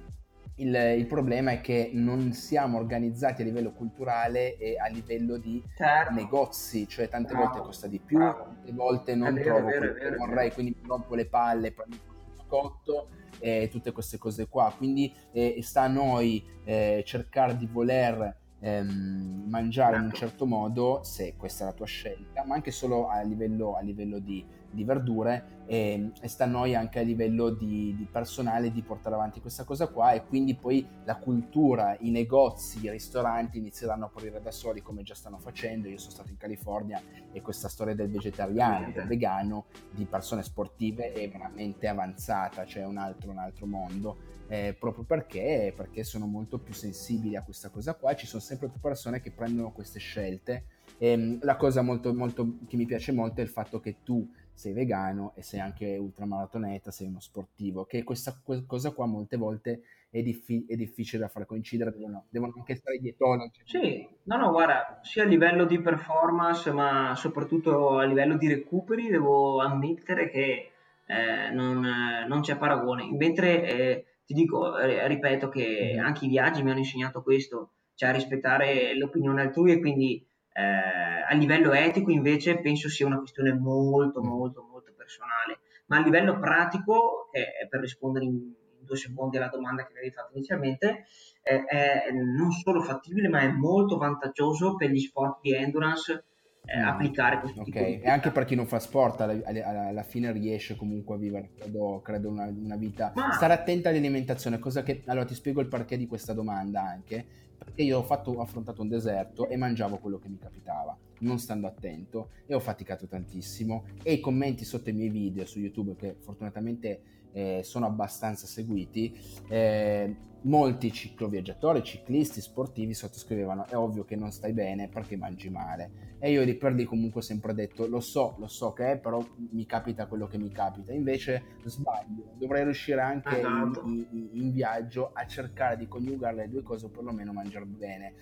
[0.58, 5.64] il, il, problema è che non siamo organizzati a livello culturale e a livello di
[5.76, 6.14] certo.
[6.14, 7.48] negozi, cioè tante Bravo.
[7.48, 8.44] volte costa di più, Bravo.
[8.44, 11.96] tante volte non vero, trovo vero, quello che vorrei, quindi mi rompo le palle, prendo
[11.96, 12.02] il
[12.46, 14.74] scotto e tutte queste cose qua.
[14.76, 21.02] Quindi eh, sta a noi eh, cercare di voler ehm, mangiare in un certo modo,
[21.04, 24.84] se questa è la tua scelta, ma anche solo a livello, a livello di, di,
[24.84, 29.42] verdure e, e, sta a noi anche a livello di, di, personale di portare avanti
[29.42, 34.42] questa cosa qua e quindi poi la cultura, i negozi, i ristoranti inizieranno a aprire
[34.42, 35.88] da soli come già stanno facendo.
[35.88, 37.02] Io sono stato in California
[37.32, 42.98] e questa storia del vegetariano, del vegano, di persone sportive è veramente avanzata, cioè un
[42.98, 47.94] altro, un altro mondo eh, proprio perché, perché sono molto più sensibili a questa cosa
[47.96, 48.16] qua.
[48.16, 50.66] Ci sono sempre più persone che prendono queste scelte.
[50.98, 54.28] E, ehm, la cosa molto, molto, che mi piace molto è il fatto che tu
[54.58, 59.82] sei vegano e sei anche ultramaratoneta, sei uno sportivo, che questa cosa qua molte volte
[60.10, 63.52] è, diffi- è difficile da far coincidere, devono, devono anche stare dietro.
[63.66, 69.10] Sì, no, no, guarda, sia a livello di performance, ma soprattutto a livello di recuperi,
[69.10, 70.72] devo ammettere che
[71.06, 71.80] eh, non,
[72.28, 73.08] non, c'è paragone.
[73.12, 76.04] Mentre eh, ti dico, ripeto che mm-hmm.
[76.04, 80.26] anche i viaggi mi hanno insegnato questo, cioè a rispettare l'opinione altrui e quindi
[80.58, 84.28] eh, a livello etico invece penso sia una questione molto mm.
[84.28, 89.50] molto molto personale, ma a livello pratico, eh, per rispondere in, in, due secondi alla
[89.50, 91.06] domanda che avevi fatto inizialmente,
[91.44, 96.24] eh, è non solo fattibile ma è molto vantaggioso per gli sport di endurance
[96.66, 97.72] eh, applicare questo okay.
[97.72, 101.16] tipo di e anche per chi non fa sport alla, alla, alla fine riesce comunque
[101.16, 103.32] a vivere credo, credo una, una, vita Ma...
[103.32, 107.26] stare attenta all'alimentazione cosa che allora ti spiego il perché di questa domanda anche
[107.68, 111.38] perché io ho, fatto, ho affrontato un deserto e mangiavo quello che mi capitava non
[111.38, 113.88] stando attento e ho faticato tantissimo.
[114.04, 117.02] E i commenti sotto i miei video su youtube che fortunatamente
[117.38, 119.16] eh, sono abbastanza seguiti.
[119.48, 126.16] Eh, molti cicloviaggiatori, ciclisti, sportivi sottoscrivevano è ovvio che non stai bene perché mangi male?
[126.20, 129.24] E io di per lì comunque sempre detto lo so, lo so che è però
[129.52, 130.94] mi capita quello che mi capita.
[130.94, 133.84] Invece sbaglio, dovrei riuscire anche esatto.
[133.86, 138.14] in, in, in, viaggio a cercare di coniugare le due cose o perlomeno mangiare bene.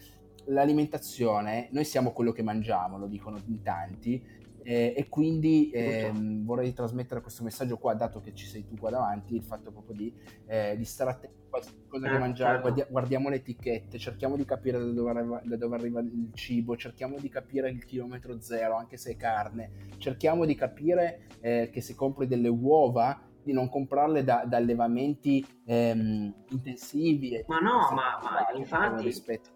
[0.47, 4.21] L'alimentazione, noi siamo quello che mangiamo, lo dicono in tanti,
[4.65, 8.89] eh, e quindi eh, vorrei trasmettere questo messaggio qua, dato che ci sei tu qua
[8.89, 10.13] davanti, il fatto proprio di,
[10.47, 12.87] eh, di stare attenti a cosa che eh, mangiare, certo.
[12.89, 17.17] guardiamo le etichette, cerchiamo di capire da dove, arriva, da dove, arriva, il cibo, cerchiamo
[17.19, 21.93] di capire il chilometro zero, anche se è carne, cerchiamo di capire eh, che se
[21.93, 27.43] compri delle uova di non comprarle da, da allevamenti ehm, intensivi.
[27.45, 29.03] Ma no, ma, ma infatti...
[29.03, 29.51] Rispetto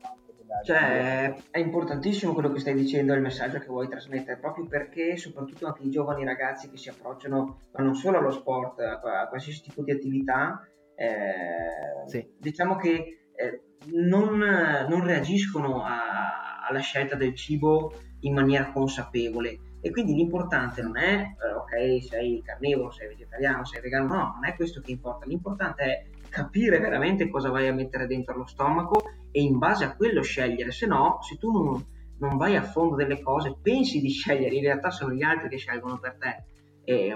[0.64, 5.68] cioè, è importantissimo quello che stai dicendo, il messaggio che vuoi trasmettere, proprio perché soprattutto
[5.68, 9.84] anche i giovani ragazzi che si approcciano, ma non solo allo sport, a qualsiasi tipo
[9.84, 12.28] di attività, eh, sì.
[12.38, 13.62] diciamo che eh,
[13.94, 19.68] non, non, reagiscono a, alla scelta del cibo in maniera consapevole.
[19.82, 24.46] E quindi l'importante non è, eh, ok, sei carnivoro, sei vegetariano, sei vegano, no, non
[24.46, 25.26] è questo che importa.
[25.26, 29.02] L'importante è capire veramente cosa vai a mettere dentro lo stomaco
[29.32, 31.86] e in base a quello scegliere, se no, se tu non,
[32.20, 35.58] non vai a fondo delle cose, pensi di scegliere, in realtà sono gli altri che
[35.58, 36.44] scelgono per te.
[36.84, 37.14] E,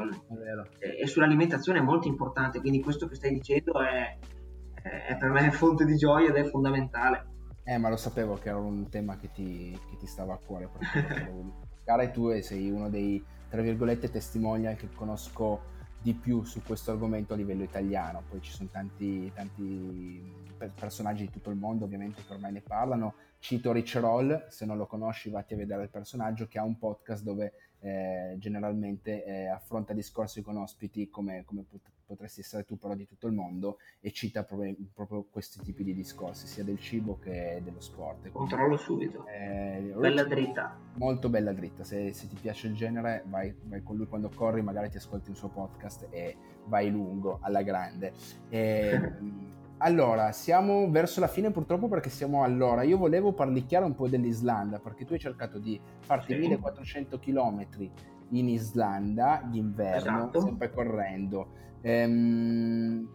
[1.00, 4.18] e sull'alimentazione è molto importante, quindi questo che stai dicendo è,
[4.82, 7.32] è per me fonte di gioia ed è fondamentale.
[7.64, 10.70] Eh, ma lo sapevo che era un tema che ti, che ti stava a cuore.
[11.84, 15.72] Cara, tu sei uno dei, tra virgolette, testimonial che conosco
[16.04, 18.24] di più su questo argomento a livello italiano.
[18.30, 20.22] Poi ci sono tanti, tanti
[20.76, 23.16] personaggi di tutto il mondo ovviamente che ormai ne parlano.
[23.40, 26.78] Cito Rich Roll, se non lo conosci vatti a vedere il personaggio che ha un
[26.78, 31.64] podcast dove eh, generalmente eh, affronta discorsi con ospiti come, come,
[32.06, 35.94] potresti essere tu però di tutto il mondo e cita proprio, proprio questi tipi di
[35.94, 38.32] discorsi sia del cibo che dello sport.
[38.32, 39.26] Controllo subito.
[39.28, 40.78] Eh, bella dritta.
[40.96, 44.62] Molto bella dritta, se, se ti piace il genere vai, vai, con lui quando corri,
[44.62, 46.36] magari ti ascolti un suo podcast e
[46.66, 48.14] vai lungo, alla grande.
[48.50, 49.52] E,
[49.84, 52.84] Allora, siamo verso la fine purtroppo perché siamo all'ora.
[52.84, 56.40] Io volevo parlicchiare un po' dell'Islanda perché tu hai cercato di farti sì.
[56.40, 57.68] 1400 km
[58.30, 60.42] in Islanda d'inverno, esatto.
[60.42, 61.48] sempre correndo.
[61.82, 63.08] Ehm,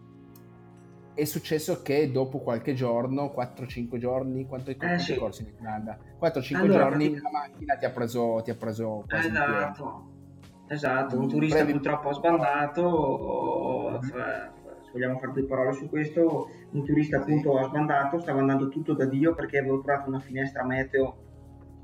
[1.15, 5.17] è successo che dopo qualche giorno, 4-5 giorni, quanto hai eh, sì.
[5.17, 5.99] corso in Islanda?
[6.21, 10.17] 4-5 allora, giorni la macchina ti ha preso, ti ha preso quasi esatto.
[10.69, 11.73] Esatto, un turista Brevi.
[11.73, 18.19] purtroppo ha sbandato, se vogliamo fare due parole su questo, un turista appunto ha sbandato,
[18.21, 21.17] stava andando tutto da Dio perché avevo trovato una finestra meteo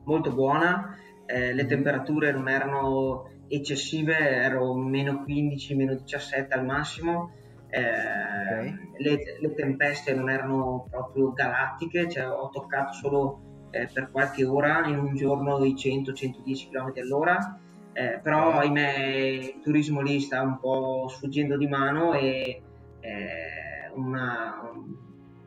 [0.05, 0.97] molto buona,
[1.27, 7.33] eh, le temperature non erano eccessive, ero meno 15, meno 17 al massimo,
[7.69, 8.79] eh, okay.
[8.99, 14.87] le, le, tempeste non erano proprio galattiche, cioè ho toccato solo eh, per qualche ora
[14.87, 17.59] in un giorno i 100-110 km all'ora,
[17.93, 22.63] eh, però ahimè il turismo lì sta un po' sfuggendo di mano e
[23.01, 24.71] eh, una,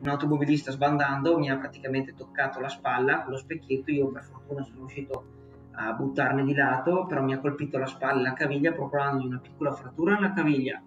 [0.00, 4.62] un automobilista sbandando mi ha praticamente toccato la spalla con lo specchietto, io per fortuna
[4.62, 5.36] sono riuscito
[5.80, 9.38] a buttarmi di lato, però mi ha colpito la spalla e la caviglia, procurandogli una
[9.38, 10.82] piccola frattura nella caviglia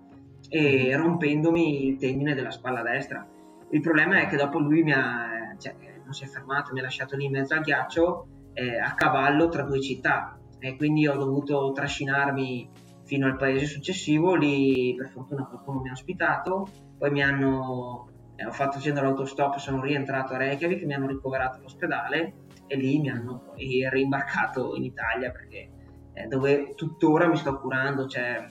[0.49, 1.01] e mhm.
[1.01, 3.25] rompendomi il tendine della spalla destra.
[3.69, 5.73] Il problema è che dopo lui mi ha, cioè,
[6.03, 9.47] non si è fermato, mi ha lasciato lì in mezzo al ghiaccio eh, a cavallo
[9.47, 12.69] tra due città e quindi ho dovuto trascinarmi
[13.05, 16.67] fino al paese successivo, lì per fortuna qualcuno mi ha ospitato,
[16.97, 21.59] poi mi hanno, eh, ho fatto facendo l'autostop, sono rientrato a Reykjavik, mi hanno ricoverato
[21.59, 22.33] all'ospedale
[22.71, 25.69] e lì mi hanno poi rimbarcato in Italia perché
[26.13, 28.49] eh, dove tuttora mi sto curando, cioè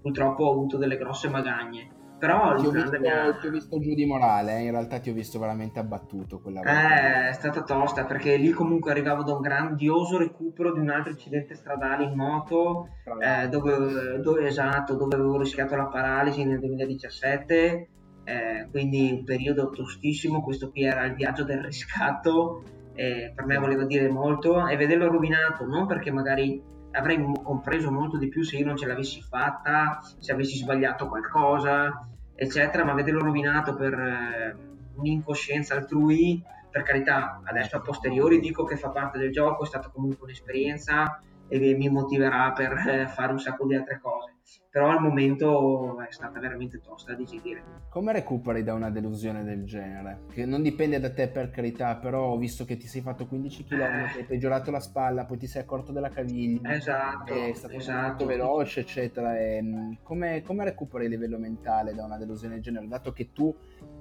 [0.00, 1.96] purtroppo ho avuto delle grosse magagne.
[2.18, 3.36] Però ti ho, visto, mia...
[3.38, 4.62] ti ho visto giù di morale, eh?
[4.62, 7.26] in realtà ti ho visto veramente abbattuto quella volta.
[7.26, 11.12] Eh, è stata tosta perché lì comunque arrivavo da un grandioso recupero di un altro
[11.12, 12.88] incidente stradale in moto,
[13.20, 17.88] eh, dove, dove, esatto, dove avevo rischiato la paralisi nel 2017,
[18.24, 22.62] eh, quindi un periodo tostissimo, questo qui era il viaggio del riscatto
[22.98, 28.18] eh, per me voleva dire molto e vederlo rovinato non perché magari avrei compreso molto
[28.18, 33.20] di più se io non ce l'avessi fatta, se avessi sbagliato qualcosa, eccetera, ma vederlo
[33.20, 34.56] rovinato per eh,
[34.96, 39.90] un'incoscienza altrui, per carità, adesso a posteriori dico che fa parte del gioco, è stata
[39.90, 44.38] comunque un'esperienza e mi motiverà per eh, fare un sacco di altre cose
[44.70, 47.62] però al momento è stata veramente tosta da digerire.
[47.88, 50.24] Come recuperi da una delusione del genere?
[50.30, 53.64] Che non dipende da te per carità, però ho visto che ti sei fatto 15
[53.64, 54.18] km, eh.
[54.18, 58.06] hai peggiorato la spalla, poi ti sei accorto della caviglia, esatto, è stato esatto.
[58.06, 59.38] molto veloce, eccetera.
[59.38, 62.86] E, mm, come, come recuperi a livello mentale da una delusione del genere?
[62.88, 63.54] Dato che tu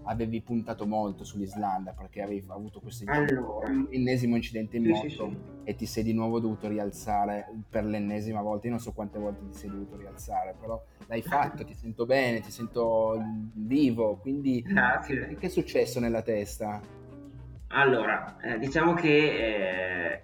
[0.04, 3.68] avevi puntato molto sull'Islanda perché avevi avuto questo allora.
[3.90, 5.38] ennesimo incidente in sì, moto sì, sì.
[5.64, 8.66] e ti sei di nuovo dovuto rialzare per l'ennesima volta.
[8.66, 12.42] Io non so quante volte ti sei dovuto rialzare, però l'hai fatto, ti sento bene,
[12.42, 13.22] ti sento
[13.54, 14.18] vivo.
[14.18, 15.36] Quindi, Grazie.
[15.40, 16.82] che è successo nella testa?
[17.70, 20.24] Allora, eh, diciamo che eh,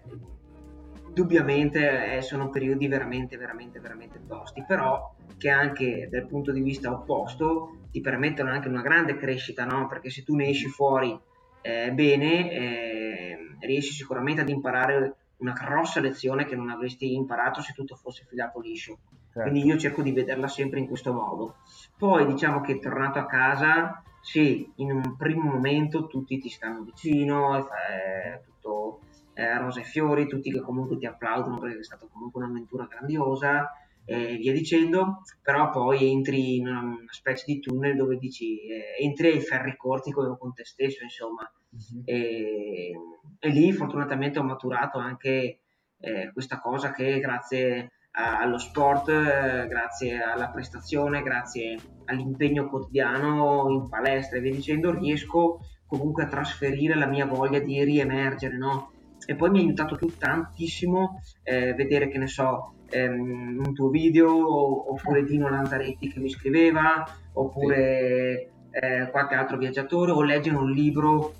[1.07, 6.91] indubbiamente eh, sono periodi veramente, veramente, veramente tosti, però che anche dal punto di vista
[6.91, 9.87] opposto ti permettono anche una grande crescita, no?
[9.87, 11.17] Perché se tu ne esci fuori
[11.61, 17.73] eh, bene, eh, riesci sicuramente ad imparare una grossa lezione che non avresti imparato se
[17.73, 18.97] tutto fosse filato liscio.
[19.33, 19.49] Certo.
[19.49, 21.55] Quindi io cerco di vederla sempre in questo modo.
[21.97, 27.67] Poi diciamo che tornato a casa, sì, in un primo momento tutti ti stanno vicino,
[27.67, 28.99] è tutto
[29.33, 33.71] eh, rose e fiori, tutti che comunque ti applaudono perché è stata comunque un'avventura grandiosa
[34.05, 39.29] e via dicendo, però poi entri in una, specie di tunnel dove dici, eh, entri
[39.29, 42.03] ai ferri corti con, con te stesso, insomma, mm-hmm.
[42.05, 42.91] e,
[43.39, 45.59] e, lì fortunatamente ho maturato anche
[45.97, 53.89] eh, questa cosa che grazie allo sport, eh, grazie alla prestazione, grazie all'impegno quotidiano in
[53.89, 58.91] palestra e via dicendo, riesco comunque a trasferire la mia voglia di riemergere, no?
[59.25, 63.89] E poi mi ha aiutato tu tantissimo eh, vedere, che ne so, ehm, un tuo
[63.89, 67.03] video oppure Dino Lanzaretti che mi scriveva
[67.33, 71.33] oppure eh, qualche altro viaggiatore o leggere un libro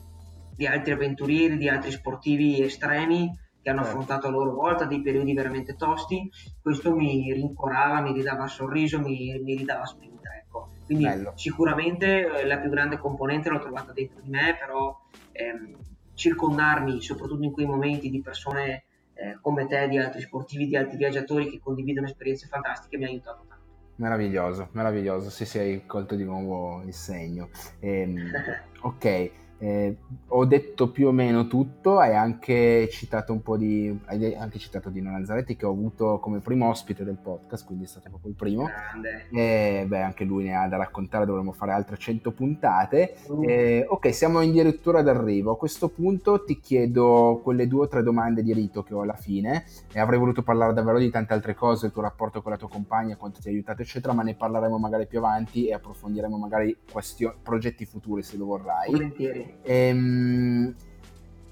[0.55, 3.32] di altri avventurieri, di altri sportivi estremi
[3.64, 3.97] che hanno certo.
[3.97, 6.29] affrontato a loro volta dei periodi veramente tosti,
[6.62, 10.29] questo mi rincuorava, mi ridava sorriso, mi, mi ridava spinta.
[10.36, 10.71] Ecco.
[10.86, 11.32] Quindi Bello.
[11.36, 15.00] sicuramente eh, la più grande componente l'ho trovata dentro di me, però
[15.32, 15.78] ehm,
[16.13, 18.83] circondarmi, soprattutto in quei momenti, di persone
[19.13, 23.08] eh, come te, di altri sportivi, di altri viaggiatori che condividono esperienze fantastiche, mi ha
[23.08, 23.63] aiutato tanto.
[23.96, 27.50] Meraviglioso, meraviglioso, sì, sì, hai colto di nuovo il segno.
[27.79, 28.17] Ehm,
[28.82, 29.32] ok,
[29.64, 29.96] eh,
[30.28, 33.98] ho detto più o meno tutto, hai anche citato un po' di.
[34.08, 37.88] Hai anche citato Dino Lanzaretti che ho avuto come primo ospite del podcast, quindi è
[37.88, 38.66] stato proprio il primo.
[38.66, 39.28] Grande.
[39.32, 43.16] E beh, anche lui ne ha da raccontare, dovremmo fare altre 100 puntate.
[43.28, 43.44] Uh.
[43.48, 45.52] Eh, ok, siamo addirittura d'arrivo.
[45.52, 49.16] A questo punto ti chiedo quelle due o tre domande di rito che ho alla
[49.16, 49.64] fine.
[49.94, 52.68] E avrei voluto parlare davvero di tante altre cose, il tuo rapporto con la tua
[52.68, 56.76] compagna, quanto ti ha aiutato, eccetera, ma ne parleremo magari più avanti e approfondiremo magari
[56.92, 58.92] questio- progetti futuri se lo vorrai.
[58.92, 59.53] Volentieri.
[59.62, 60.75] Ehm,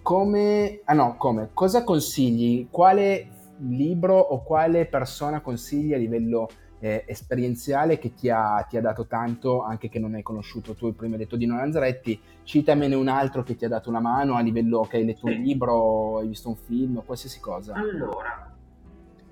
[0.02, 2.68] come, ah no, come, cosa consigli?
[2.70, 3.28] Quale
[3.60, 6.50] libro o quale persona consigli a livello
[6.80, 10.96] eh, esperienziale che ti ha, ti ha, dato tanto, anche che non hai conosciuto tu,
[10.96, 14.42] prima hai detto Dino Lanzaretti, citamene un altro che ti ha dato una mano a
[14.42, 17.76] livello che hai letto un libro, hai visto un film, qualsiasi cosa.
[17.76, 18.52] Allora,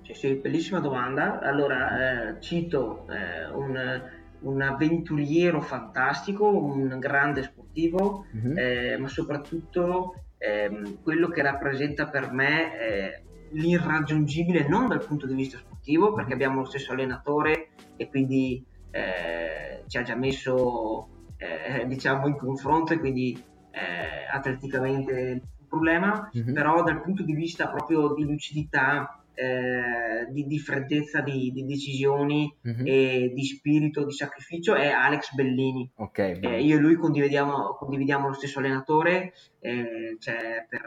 [0.02, 1.40] sì, sì bellissima domanda.
[1.40, 4.00] Allora, eh, cito eh, un,
[4.40, 8.58] un, avventuriero fantastico, un grande sportivo, mm-hmm.
[8.58, 13.22] eh, ma soprattutto ehm, quello che rappresenta per me eh,
[13.52, 19.84] l'irraggiungibile non dal punto di vista sportivo, perché abbiamo lo stesso allenatore e quindi eh,
[19.86, 23.32] ci ha già messo eh, diciamo in confronto e quindi
[23.70, 26.54] eh, atleticamente un problema, mm-hmm.
[26.54, 32.54] però dal punto di vista proprio di lucidità eh, di, di, freddezza di, di decisioni
[32.68, 32.86] mm-hmm.
[32.86, 35.90] e di spirito di sacrificio è Alex Bellini.
[35.94, 40.84] Okay, eh, io e lui condividiamo, condividiamo lo stesso allenatore, eh, cioè per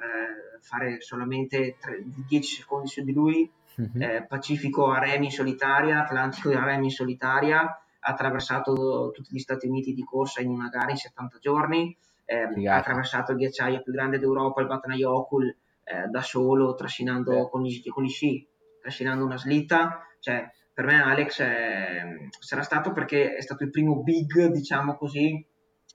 [0.61, 3.49] fare solamente 3, 10 secondi su di lui,
[3.81, 4.25] mm-hmm.
[4.27, 9.65] Pacifico a remi in solitaria, Atlantico a remi in solitaria, ha attraversato tutti gli Stati
[9.65, 13.91] Uniti di corsa in una gara in 70 giorni, eh, ha attraversato il ghiacciaio più
[13.91, 17.49] grande d'Europa, il Vatnajökull, eh, da solo, trascinando eh.
[17.49, 18.47] con, gli, con gli sci,
[18.81, 20.07] trascinando una slitta.
[20.19, 22.03] Cioè, per me Alex è,
[22.39, 25.45] sarà stato perché è stato il primo big, diciamo così,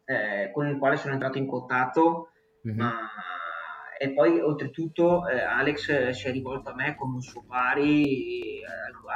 [0.05, 2.31] eh, con il quale sono entrato in contatto,
[2.67, 2.79] mm-hmm.
[2.79, 3.11] ma
[4.01, 8.65] e poi oltretutto eh, Alex si è rivolto a me come un suo pari eh,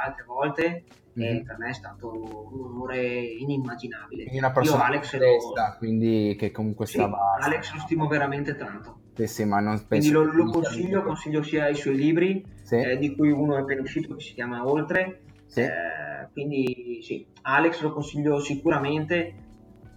[0.03, 0.83] altre volte
[1.17, 1.35] mm-hmm.
[1.35, 4.23] e per me è stato un onore inimmaginabile.
[4.23, 5.77] Quindi una persona Io Alex lo...
[5.77, 7.37] quindi che comunque sì, stava...
[7.39, 9.02] Alex lo stimo veramente tanto.
[9.15, 12.77] Sì, sì, ma non Quindi lo, lo consiglio, consiglio sia i suoi libri, sì.
[12.77, 15.21] eh, di cui uno è appena uscito che si chiama Oltre.
[15.45, 15.61] Sì.
[15.61, 19.35] Eh, quindi sì, Alex lo consiglio sicuramente,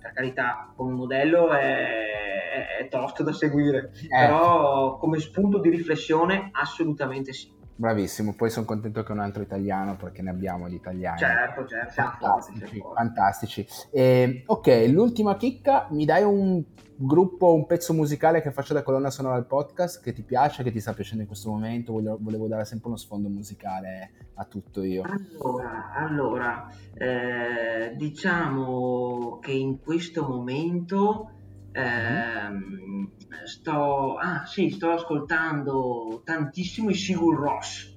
[0.01, 4.09] per carità, come modello è, è tosto da seguire, eh.
[4.09, 7.56] però come spunto di riflessione assolutamente sì.
[7.79, 11.19] Bravissimo, poi sono contento che un altro italiano perché ne abbiamo di italiani.
[11.19, 11.93] Certo, certo.
[11.93, 13.67] Fantastici, fantastici.
[13.91, 16.65] Eh, ok, l'ultima chicca, mi dai un
[16.97, 20.73] gruppo, un pezzo musicale che faccio da colonna sonora al podcast che ti piace, che
[20.73, 21.93] ti sta piacendo in questo momento?
[21.93, 25.03] Volevo, volevo dare sempre uno sfondo musicale a tutto io.
[25.03, 31.33] Allora, allora eh, diciamo che in questo momento
[31.77, 37.95] eh, sto, ah, sì, sto ascoltando tantissimo i Sigur Ross.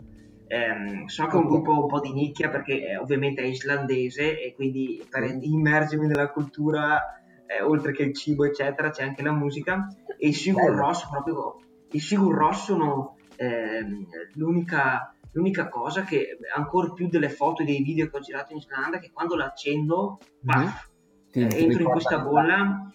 [0.48, 4.42] Eh, so che è un gruppo un po' di nicchia perché eh, ovviamente è islandese
[4.42, 9.32] e quindi per immergermi nella cultura, eh, oltre che il cibo, eccetera, c'è anche la
[9.32, 9.88] musica.
[10.18, 11.62] E i Sigur Ross, proprio
[11.92, 17.82] i Sigur Ross sono ehm, l'unica, l'unica cosa che ancora più delle foto e dei
[17.82, 20.68] video che ho girato in Islanda, che quando l'accendo, mm-hmm.
[21.32, 22.92] Ti, eh, entro in questa bolla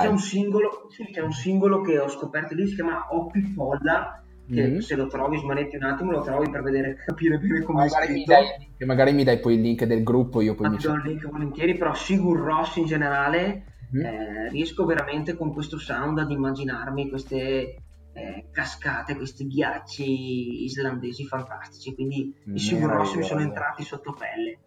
[0.00, 4.22] c'è un, singolo, sì, c'è un singolo che ho scoperto lì, si chiama Oppi Folla,
[4.48, 4.78] che mm-hmm.
[4.78, 8.32] se lo trovi smanetti un attimo lo trovi per vedere, capire bene come è scritto.
[8.32, 11.02] Dai, magari mi dai poi il link del gruppo, io poi Ma mi do il
[11.04, 13.64] link volentieri, però Sigur Ross in generale
[13.94, 14.06] mm-hmm.
[14.06, 17.76] eh, riesco veramente con questo sound ad immaginarmi queste
[18.12, 24.58] eh, cascate, questi ghiacci islandesi fantastici, quindi i Sigur Ross mi sono entrati sotto pelle.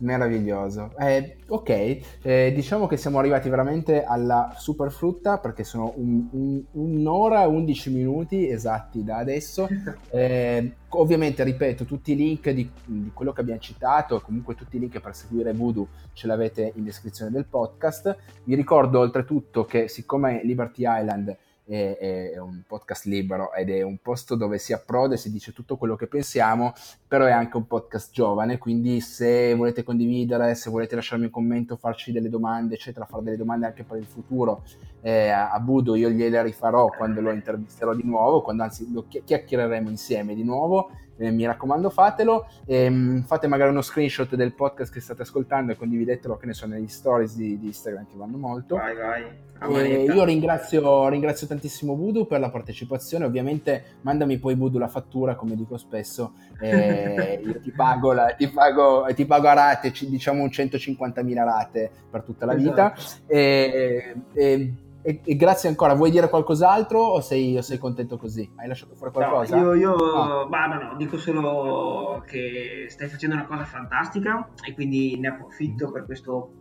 [0.00, 0.92] Meraviglioso.
[0.98, 6.62] Eh, ok, eh, diciamo che siamo arrivati veramente alla super frutta perché sono un, un,
[6.72, 9.68] un'ora e 11 minuti esatti da adesso.
[10.12, 14.80] Eh, ovviamente, ripeto, tutti i link di, di, quello che abbiamo citato, comunque tutti i
[14.80, 18.16] link per seguire Voodoo ce l'avete in descrizione del podcast.
[18.44, 21.36] Vi ricordo oltretutto che siccome Liberty Island
[21.70, 25.52] è, è, un podcast libero ed è un posto dove si approda e si dice
[25.52, 26.72] tutto quello che pensiamo,
[27.06, 31.76] però è anche un podcast giovane, quindi se volete condividere, se volete lasciarmi un commento,
[31.76, 34.64] farci delle domande, eccetera, fare delle domande anche per il futuro
[35.00, 39.88] eh, a Budo, io gliele rifarò quando lo intervisterò di nuovo, quando anzi lo chiacchiereremo
[39.88, 40.90] insieme di nuovo
[41.20, 45.76] eh, mi raccomando fatelo, ehm, fate magari uno screenshot del podcast che state ascoltando e
[45.76, 48.76] condividetelo che ne so negli stories di, di Instagram che vanno molto.
[48.76, 49.48] Vai, vai.
[49.62, 55.34] Eh, io ringrazio, ringrazio, tantissimo Voodoo per la partecipazione, ovviamente mandami poi Voodoo la fattura
[55.34, 60.42] come dico spesso, eh, io ti pago, la, ti, pago, ti pago, a rate, diciamo
[60.42, 62.94] un 150.000 rate per tutta la vita.
[62.96, 63.22] Esatto.
[63.26, 68.48] E, e, e, e, grazie ancora, vuoi dire qualcos'altro o sei, o sei contento così?
[68.56, 69.56] Hai lasciato fuori qualcosa?
[69.56, 70.46] No, io, io no.
[70.48, 75.90] Bah, no, no, dico solo che stai facendo una cosa fantastica e quindi ne approfitto
[75.90, 76.52] per questo,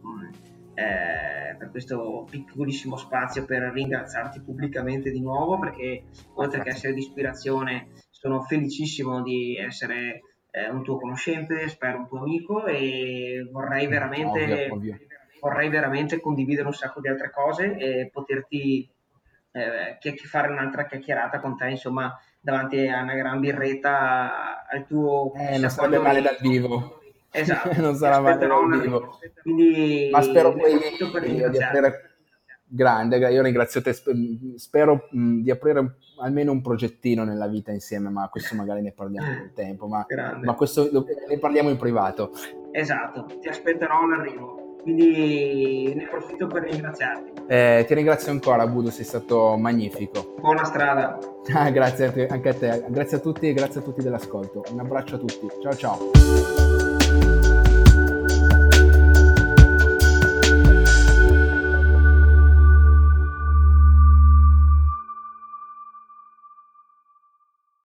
[0.74, 6.06] eh, per questo piccolissimo spazio per ringraziarti pubblicamente di nuovo perché
[6.36, 10.22] oltre che essere di ispirazione sono felicissimo di essere
[10.52, 14.70] eh, un tuo conoscente, spero un tuo amico e vorrei veramente...
[14.72, 14.98] Ovvio, ovvio
[15.40, 18.90] vorrei veramente condividere un sacco di altre cose e poterti
[19.52, 25.34] eh, fare un'altra chiacchierata con te, insomma, davanti a una gran birretta al tuo...
[25.36, 27.02] Eh, non sarebbe male dal vivo.
[27.32, 27.70] Esatto.
[27.82, 29.20] non sarà male dal vivo.
[29.42, 32.04] Quindi, Ma spero poi di aprire...
[32.72, 33.96] Grande, io ringrazio te,
[34.56, 39.38] spero mh, di aprire almeno un progettino nella vita insieme, ma questo magari ne parliamo
[39.40, 40.06] col tempo, ma,
[40.44, 40.88] ma questo
[41.28, 42.30] ne parliamo in privato.
[42.72, 47.32] Esatto, ti aspetterò all'arrivo quindi ne approfitto per ringraziarti.
[47.48, 50.36] Eh, ti ringrazio ancora Budo, sei stato magnifico.
[50.40, 51.18] Buona strada.
[51.72, 54.64] grazie anche a te, grazie a tutti e grazie a tutti dell'ascolto.
[54.72, 56.69] Un abbraccio a tutti, ciao ciao.